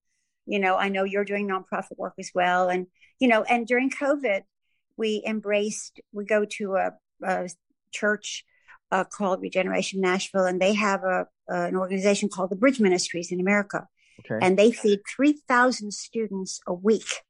[0.46, 2.68] you know, I know you're doing nonprofit work as well.
[2.68, 2.88] And,
[3.20, 4.42] you know, and during COVID,
[4.98, 6.92] we embraced, we go to a,
[7.24, 7.50] a
[7.92, 8.44] church
[8.92, 13.32] uh, called Regeneration Nashville, and they have a, uh, an organization called the Bridge Ministries
[13.32, 13.88] in America.
[14.20, 14.46] Okay.
[14.46, 17.24] And they feed 3,000 students a week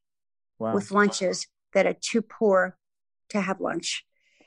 [0.57, 0.74] wow.
[0.74, 2.78] with lunches that are too poor
[3.30, 4.05] to have lunch.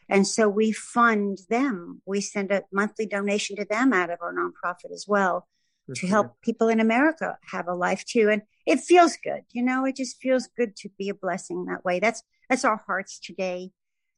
[0.08, 2.02] And so we fund them.
[2.06, 5.48] We send a monthly donation to them out of our nonprofit as well
[5.86, 6.08] For to sure.
[6.08, 8.28] help people in America have a life too.
[8.28, 9.42] And it feels good.
[9.52, 12.00] You know, it just feels good to be a blessing that way.
[12.00, 13.70] That's, that's our hearts today,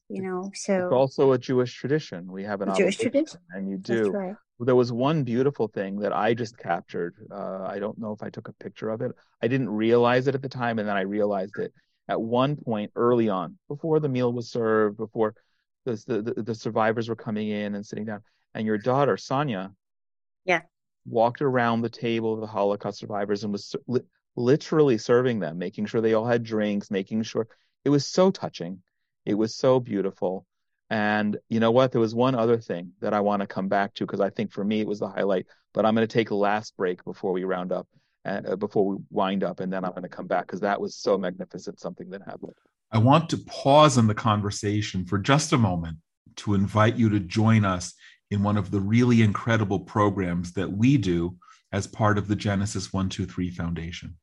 [0.09, 0.87] you know, so.
[0.87, 2.31] It's also a Jewish tradition.
[2.31, 3.39] We have an Jewish tradition.
[3.51, 4.11] And you do.
[4.11, 4.35] Right.
[4.59, 7.15] There was one beautiful thing that I just captured.
[7.31, 9.13] Uh, I don't know if I took a picture of it.
[9.43, 11.75] I didn't realize it at the time, and then I realized it
[12.09, 15.35] at one point early on, before the meal was served, before
[15.85, 18.23] the, the, the survivors were coming in and sitting down,
[18.55, 19.73] and your daughter, Sonya,
[20.45, 20.63] yeah,
[21.07, 24.01] walked around the table of the Holocaust survivors and was li-
[24.35, 27.47] literally serving them, making sure they all had drinks, making sure
[27.85, 28.83] it was so touching.
[29.25, 30.47] It was so beautiful.
[30.91, 31.93] And you know what?
[31.93, 34.53] There was one other thing that I want to come back to because I think
[34.53, 35.47] for me it was the highlight.
[35.73, 37.89] But I'm going to take a last break before we round up
[38.27, 40.97] uh, before we wind up, and then I'm going to come back because that was
[40.97, 42.55] so magnificent something that happened.
[42.93, 45.99] I want to pause in the conversation for just a moment
[46.37, 47.95] to invite you to join us
[48.31, 51.37] in one of the really incredible programs that we do
[51.73, 54.17] as part of the Genesis 123 Foundation.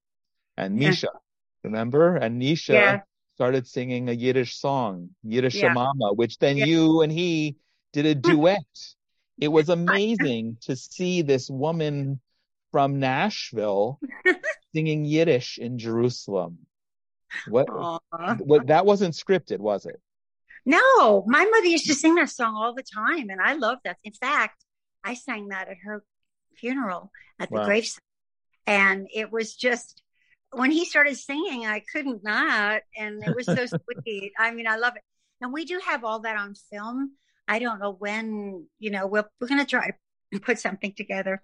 [0.57, 1.19] and Misha, yeah.
[1.63, 2.15] remember?
[2.15, 2.99] And Nisha yeah.
[3.35, 5.73] started singing a Yiddish song, Yiddish yeah.
[5.73, 7.57] Mama, which then you and he
[7.93, 8.94] did a duet.
[9.39, 12.19] It was amazing to see this woman
[12.71, 13.99] from Nashville
[14.73, 16.59] singing Yiddish in Jerusalem.
[17.47, 17.67] What,
[18.39, 19.99] what that wasn't scripted, was it?
[20.65, 23.97] No, my mother used to sing that song all the time, and I love that.
[24.03, 24.63] In fact,
[25.03, 26.03] I sang that at her
[26.55, 27.67] funeral at the wow.
[27.67, 27.99] gravesite,
[28.65, 30.01] and it was just
[30.51, 33.65] when he started singing, I couldn't not, and it was so
[34.03, 34.31] sweet.
[34.39, 35.03] I mean, I love it,
[35.41, 37.11] and we do have all that on film.
[37.47, 39.91] I don't know when, you know, we're we're gonna try
[40.33, 41.41] to put something together.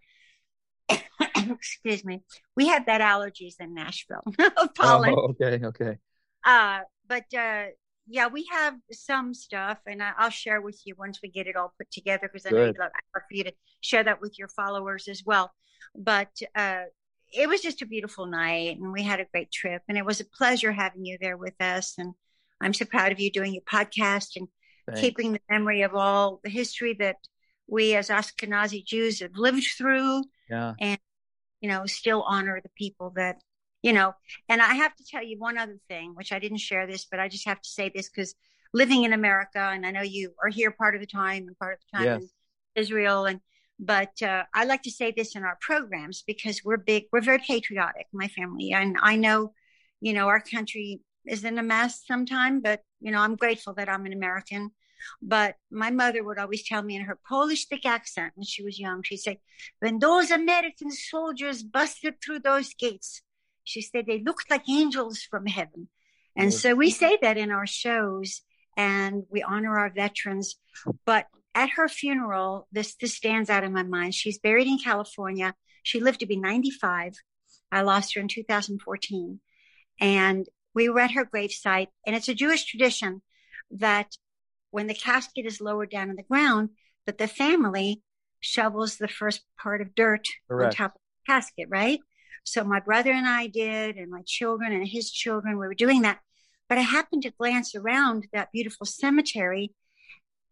[1.35, 2.21] Excuse me.
[2.55, 4.23] We had that allergies in Nashville,
[4.57, 5.13] of pollen.
[5.15, 5.97] Oh, okay, okay.
[6.43, 7.65] Uh, but uh,
[8.07, 11.55] yeah, we have some stuff, and I, will share with you once we get it
[11.55, 14.47] all put together because I know I'd love for you to share that with your
[14.49, 15.51] followers as well.
[15.95, 16.83] But uh,
[17.33, 20.19] it was just a beautiful night, and we had a great trip, and it was
[20.19, 21.95] a pleasure having you there with us.
[21.97, 22.13] And
[22.61, 24.47] I'm so proud of you doing your podcast and
[24.91, 25.01] Thanks.
[25.01, 27.17] keeping the memory of all the history that
[27.67, 30.73] we as Ashkenazi Jews have lived through, yeah.
[30.79, 30.99] and
[31.61, 33.41] you know, still honor the people that
[33.81, 34.13] you know,
[34.47, 37.19] and I have to tell you one other thing, which I didn't share this, but
[37.19, 38.35] I just have to say this because
[38.73, 41.73] living in America, and I know you are here part of the time and part
[41.73, 42.21] of the time yes.
[42.21, 42.29] in
[42.75, 43.39] Israel, and
[43.79, 47.39] but uh, I like to say this in our programs because we're big, we're very
[47.39, 49.53] patriotic, my family, and I know,
[49.99, 53.89] you know, our country is in a mess sometime, but you know, I'm grateful that
[53.89, 54.71] I'm an American.
[55.21, 58.79] But my mother would always tell me in her Polish thick accent when she was
[58.79, 59.39] young, she'd say,
[59.79, 63.21] when those American soldiers busted through those gates,
[63.63, 65.87] she said they looked like angels from heaven.
[66.35, 68.41] And so we say that in our shows
[68.77, 70.55] and we honor our veterans.
[71.05, 74.15] But at her funeral, this, this stands out in my mind.
[74.15, 75.53] She's buried in California.
[75.83, 77.13] She lived to be 95.
[77.71, 79.39] I lost her in 2014.
[79.99, 81.89] And we were at her gravesite.
[82.05, 83.21] And it's a Jewish tradition
[83.71, 84.15] that
[84.71, 86.69] when the casket is lowered down in the ground,
[87.05, 88.01] that the family
[88.39, 90.73] shovels the first part of dirt Correct.
[90.73, 91.99] on top of the casket, right?
[92.43, 96.01] So my brother and I did, and my children and his children, we were doing
[96.01, 96.19] that.
[96.67, 99.73] But I happened to glance around that beautiful cemetery,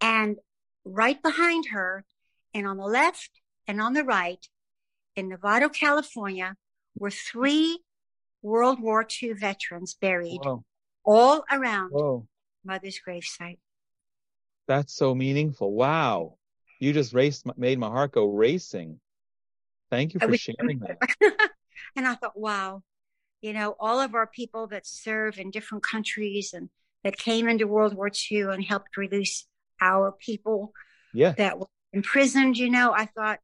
[0.01, 0.38] and
[0.86, 2.05] right behind her,
[2.53, 3.32] and on the left
[3.67, 4.45] and on the right,
[5.15, 6.55] in Novato, California,
[6.97, 7.80] were three
[8.41, 10.63] World War II veterans buried Whoa.
[11.03, 12.28] all around Whoa.
[12.63, 13.59] Mother's gravesite.
[14.70, 15.74] That's so meaningful.
[15.74, 16.38] Wow.
[16.80, 18.99] You just raced, made my heart go racing.
[19.89, 20.99] Thank you for sharing that.
[21.95, 22.84] And I thought, wow,
[23.41, 26.70] you know, all of our people that serve in different countries and
[27.03, 29.47] that came into World War II and helped release
[29.82, 30.74] our people
[31.13, 31.32] yeah.
[31.32, 33.39] that were imprisoned, you know, I thought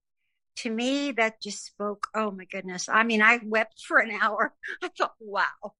[0.57, 2.87] to me that just spoke, oh my goodness.
[2.87, 4.53] I mean, I wept for an hour.
[4.83, 5.73] I thought, wow.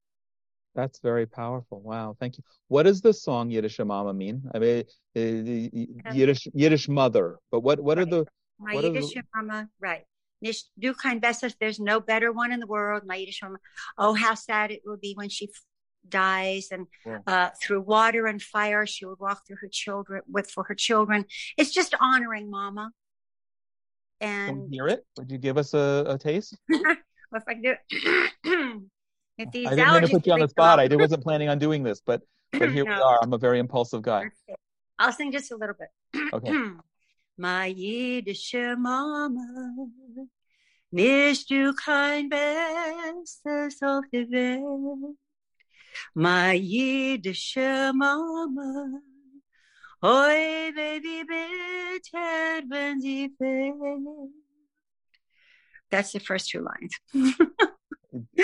[0.76, 1.82] That's very powerful.
[1.82, 2.43] Wow, thank you.
[2.67, 4.43] What does the song Yiddish Mama mean?
[4.53, 4.84] I mean,
[5.15, 7.39] uh, Yiddish Yiddish mother.
[7.51, 8.07] But what what right.
[8.07, 8.26] are the
[8.59, 9.23] my Yiddish the...
[9.34, 9.69] Mama?
[9.80, 10.05] Right
[10.80, 11.57] do kind bestest.
[11.59, 13.03] There's no better one in the world.
[13.05, 13.59] My Yiddish woman.
[13.97, 15.49] Oh, how sad it will be when she
[16.07, 17.19] dies and yeah.
[17.26, 21.26] uh, through water and fire she would walk through her children with for her children
[21.57, 22.91] it's just honoring mama
[24.21, 28.82] and Can hear it would you give us a, a taste if i do
[29.39, 32.01] i didn't mean to put you on the spot i wasn't planning on doing this
[32.05, 32.21] but
[32.51, 32.95] but here no.
[32.95, 34.29] we are i'm a very impulsive guy
[34.99, 36.51] i'll sing just a little bit okay
[37.38, 39.89] my Yiddish Mama,
[40.91, 45.17] nicht du kein Bestes auf der Welt.
[46.13, 47.57] My Yiddish
[47.93, 49.01] Mama,
[50.03, 53.36] oi baby bitter wenn sie.
[55.91, 56.99] That's the first two lines.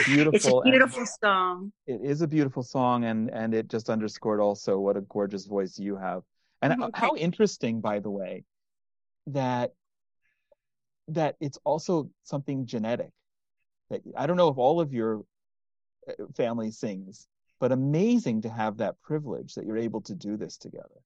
[0.06, 0.34] beautiful.
[0.36, 1.72] It's a beautiful song.
[1.88, 5.78] It is a beautiful song, and and it just underscored also what a gorgeous voice
[5.80, 6.24] you have.
[6.62, 6.90] And mm-hmm.
[6.94, 8.44] how interesting, by the way,
[9.28, 9.72] that
[11.10, 13.12] that it's also something genetic.
[13.90, 15.24] That I don't know if all of your
[16.08, 17.28] uh, family sings,
[17.60, 21.02] but amazing to have that privilege that you're able to do this together.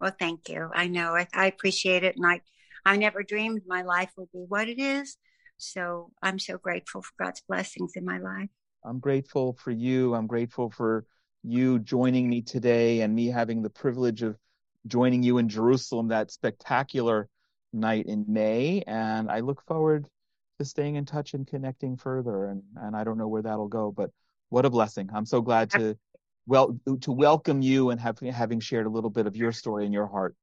[0.00, 0.70] Well, thank you.
[0.74, 2.40] I know I, I appreciate it, and I
[2.84, 5.16] I never dreamed my life would be what it is,
[5.58, 8.50] So I'm so grateful for God's blessings in my life.
[8.84, 10.14] I'm grateful for you.
[10.14, 11.04] I'm grateful for
[11.42, 14.36] you joining me today and me having the privilege of
[14.86, 17.28] joining you in Jerusalem that spectacular
[17.72, 18.82] night in May.
[18.86, 20.06] And I look forward
[20.58, 22.46] to staying in touch and connecting further.
[22.46, 24.10] And, and I don't know where that'll go, but
[24.48, 25.08] what a blessing.
[25.12, 25.96] I'm so glad to
[26.46, 29.92] well to welcome you and have, having shared a little bit of your story and
[29.92, 30.36] your heart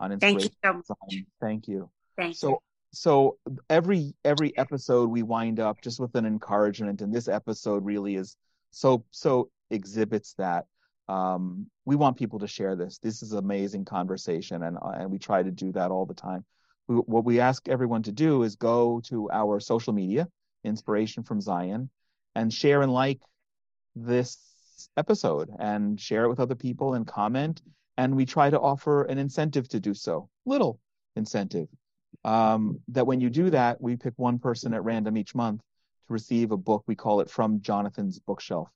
[0.00, 0.50] on inspiration.
[0.62, 1.22] Thank you so much.
[1.40, 1.90] Thank you.
[2.16, 2.58] Thank so, you.
[2.94, 3.38] So
[3.68, 8.36] every every episode we wind up just with an encouragement, and this episode really is
[8.70, 10.66] so so exhibits that.
[11.06, 12.98] Um, we want people to share this.
[12.98, 16.44] This is amazing conversation, and and we try to do that all the time.
[16.88, 20.28] We, what we ask everyone to do is go to our social media,
[20.64, 21.90] Inspiration from Zion,
[22.34, 23.20] and share and like
[23.94, 24.38] this
[24.96, 27.62] episode and share it with other people and comment.
[27.96, 30.80] And we try to offer an incentive to do so, little
[31.16, 31.68] incentive.
[32.24, 35.60] Um, that when you do that, we pick one person at random each month
[36.06, 36.84] to receive a book.
[36.86, 38.68] We call it From Jonathan's Bookshelf.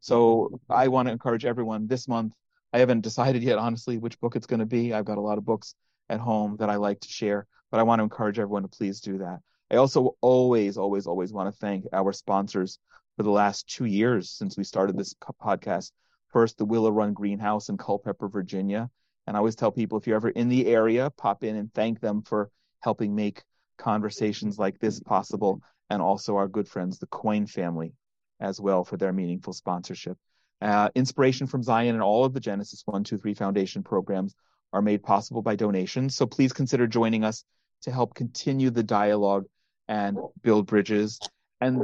[0.00, 2.32] So I want to encourage everyone this month.
[2.72, 4.92] I haven't decided yet, honestly, which book it's going to be.
[4.92, 5.74] I've got a lot of books
[6.08, 9.00] at home that I like to share, but I want to encourage everyone to please
[9.00, 9.40] do that.
[9.70, 12.78] I also always, always, always want to thank our sponsors
[13.16, 15.92] for the last two years since we started this podcast.
[16.28, 18.90] First, the Willow Run Greenhouse in Culpeper, Virginia.
[19.26, 22.00] And I always tell people if you're ever in the area, pop in and thank
[22.00, 22.50] them for
[22.86, 23.42] helping make
[23.78, 25.60] conversations like this possible.
[25.90, 27.92] And also our good friends, the Coin family,
[28.40, 30.16] as well, for their meaningful sponsorship.
[30.62, 34.34] Uh, inspiration from Zion and all of the Genesis 123 Foundation programs
[34.72, 36.14] are made possible by donations.
[36.14, 37.44] So please consider joining us
[37.82, 39.46] to help continue the dialogue
[39.88, 41.18] and build bridges.
[41.60, 41.82] And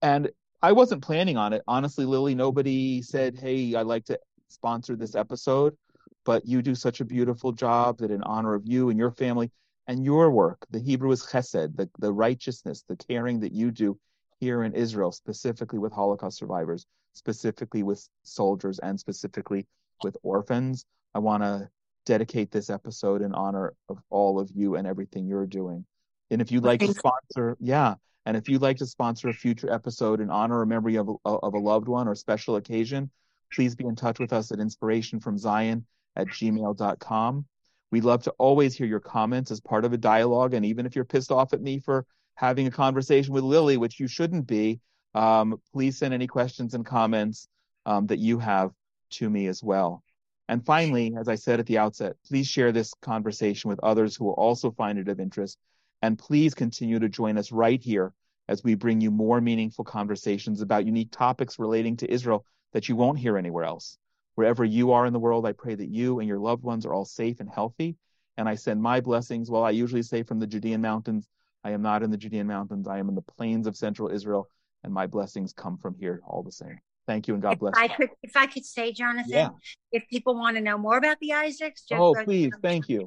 [0.00, 0.30] and
[0.62, 1.62] I wasn't planning on it.
[1.68, 4.18] Honestly, Lily, nobody said, Hey, I'd like to
[4.48, 5.76] sponsor this episode,
[6.24, 9.50] but you do such a beautiful job that in honor of you and your family
[9.90, 13.98] and your work, the Hebrew is chesed, the, the righteousness, the caring that you do
[14.38, 19.66] here in Israel, specifically with Holocaust survivors, specifically with soldiers, and specifically
[20.04, 20.84] with orphans.
[21.12, 21.68] I want to
[22.06, 25.84] dedicate this episode in honor of all of you and everything you're doing.
[26.30, 29.72] And if you'd like to sponsor, yeah, and if you'd like to sponsor a future
[29.72, 33.10] episode in honor or memory of, of a loved one or special occasion,
[33.52, 35.82] please be in touch with us at inspirationfromzion
[36.14, 37.44] at gmail.com.
[37.90, 40.54] We'd love to always hear your comments as part of a dialogue.
[40.54, 43.98] And even if you're pissed off at me for having a conversation with Lily, which
[43.98, 44.80] you shouldn't be,
[45.14, 47.48] um, please send any questions and comments
[47.86, 48.70] um, that you have
[49.10, 50.02] to me as well.
[50.48, 54.24] And finally, as I said at the outset, please share this conversation with others who
[54.24, 55.58] will also find it of interest
[56.02, 58.12] and please continue to join us right here
[58.48, 62.96] as we bring you more meaningful conversations about unique topics relating to Israel that you
[62.96, 63.98] won't hear anywhere else.
[64.40, 66.94] Wherever you are in the world, I pray that you and your loved ones are
[66.94, 67.96] all safe and healthy.
[68.38, 69.50] And I send my blessings.
[69.50, 71.28] Well, I usually say from the Judean mountains.
[71.62, 72.88] I am not in the Judean mountains.
[72.88, 74.48] I am in the plains of central Israel,
[74.82, 76.78] and my blessings come from here all the same.
[77.06, 77.74] Thank you and God if bless.
[77.76, 77.90] I you.
[77.98, 79.50] could, if I could say, Jonathan, yeah.
[79.92, 83.04] if people want to know more about the Isaacs, oh please, thank you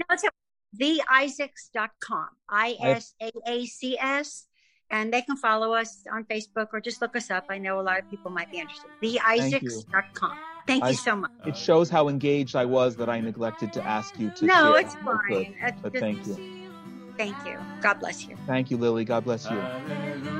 [0.79, 4.45] theisaacs.com, I S A A C S
[4.91, 7.45] and they can follow us on Facebook or just look us up.
[7.49, 8.89] I know a lot of people might be interested.
[9.01, 10.37] TheIsaacs.com.
[10.65, 11.31] Thank you so much.
[11.45, 14.45] It shows how engaged I was that I neglected to ask you to.
[14.45, 14.79] No, share.
[14.81, 15.55] it's fine.
[15.61, 16.37] But, but just, thank you.
[17.17, 17.59] Thank you.
[17.81, 18.37] God bless you.
[18.47, 19.03] Thank you, Lily.
[19.03, 19.57] God bless you.
[19.57, 20.33] Hallelujah.